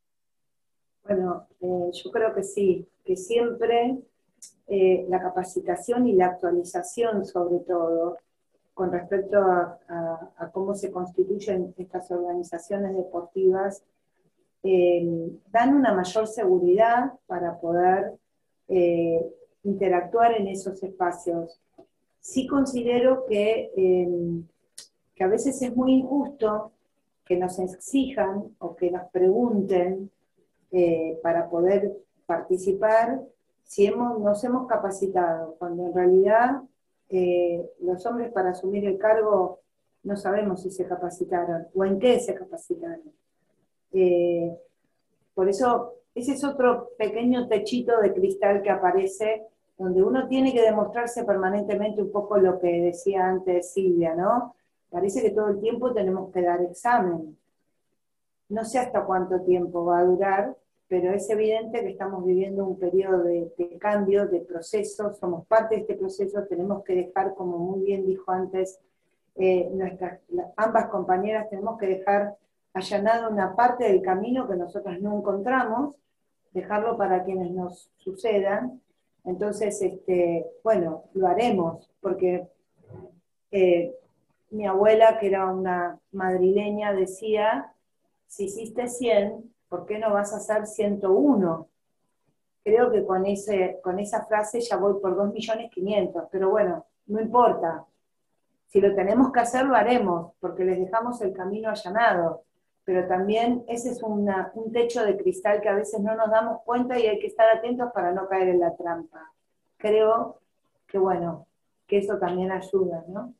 [1.05, 3.98] Bueno, eh, yo creo que sí, que siempre
[4.69, 8.19] eh, la capacitación y la actualización sobre todo
[8.73, 9.78] con respecto a,
[10.52, 13.85] cómo se constituyen estas organizaciones deportivas,
[14.62, 18.14] dan una mayor seguridad para poder
[19.64, 21.60] interactuar en esos espacios.
[22.20, 24.47] Sí considero que, em,
[25.14, 26.72] que a veces es muy injusto
[27.24, 30.10] que nos exijan o que nos pregunten
[30.70, 31.93] eh, para poder
[32.26, 33.20] participar
[33.64, 36.62] si hemos, nos hemos capacitado, cuando en realidad
[37.09, 39.60] eh, los hombres para asumir el cargo
[40.02, 43.12] no sabemos si se capacitaron o en qué se capacitaron.
[43.93, 44.55] Eh,
[45.34, 49.47] por eso, ese es otro pequeño techito de cristal que aparece
[49.78, 54.55] donde uno tiene que demostrarse permanentemente un poco lo que decía antes Silvia, ¿no?
[54.90, 57.36] Parece que todo el tiempo tenemos que dar examen.
[58.49, 60.57] No sé hasta cuánto tiempo va a durar,
[60.93, 65.81] pero es evidente que estamos viviendo un periodo de, cambio, de proceso, somos parte de
[65.81, 68.78] este proceso, tenemos que dejar, como muy bien dijo antes
[69.36, 70.20] eh, nuestras,
[70.55, 72.36] ambas compañeras, tenemos que dejar
[72.74, 75.97] allanada una parte del camino que nosotras no encontramos,
[76.53, 78.82] dejarlo para quienes nos sucedan,
[79.24, 82.49] entonces, este, bueno, lo haremos, porque
[83.51, 83.94] eh,
[84.51, 87.73] mi abuela, que era una madrileña, decía,
[88.27, 91.69] si hiciste 100, ¿por qué no vas a hacer 101?
[92.65, 97.85] Creo que con, ese, con esa frase ya voy por 2.500.000, pero bueno, no importa.
[98.66, 102.44] Si lo tenemos que hacer, lo haremos, porque les dejamos el camino allanado.
[102.85, 104.27] Pero también ese es un
[104.73, 107.91] techo de cristal que a veces no nos damos cuenta y hay que estar atentos
[107.93, 109.33] para no caer en la trampa.
[109.77, 110.41] Creo
[110.89, 111.47] que, bueno,
[111.87, 113.35] que eso también ayuda, ¿no?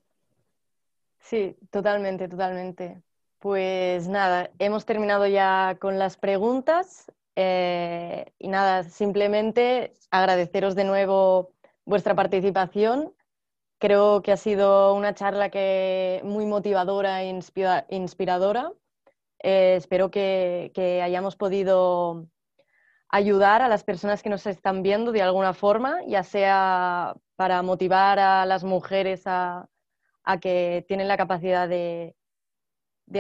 [1.19, 3.03] Sí, totalmente, totalmente.
[3.39, 11.53] Pues nada, hemos terminado ya con las preguntas eh, y nada, simplemente agradeceros de nuevo
[11.85, 13.13] vuestra participación.
[13.79, 17.41] Creo que ha sido una charla que muy motivadora e
[17.91, 18.73] inspiradora.
[19.43, 20.71] Eh, espero que,
[21.03, 22.27] hayamos podido
[23.09, 28.19] ayudar a las personas que nos están viendo de alguna forma, ya sea para motivar
[28.19, 29.69] a las mujeres a,
[30.41, 32.15] que tienen la capacidad de,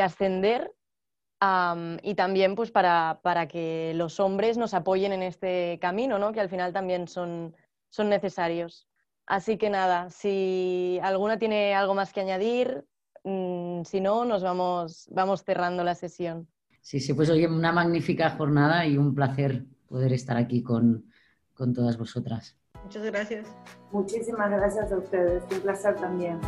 [0.01, 0.73] ascender
[2.03, 6.33] y también pues para, que los hombres nos apoyen en este camino, ¿no?
[6.33, 7.55] que al final también son,
[7.91, 8.89] son necesarios.
[9.27, 12.85] Así que nada, si alguna tiene algo más que añadir,
[13.25, 16.49] mm, si no, nos vamos, vamos cerrando la sesión.
[16.81, 21.05] Sí, sí, pues hoy una magnífica jornada y un placer poder estar aquí con,
[21.55, 22.57] con todas vosotras.
[22.83, 23.47] Muchas gracias.
[23.93, 26.41] Muchísimas gracias a ustedes, un placer también.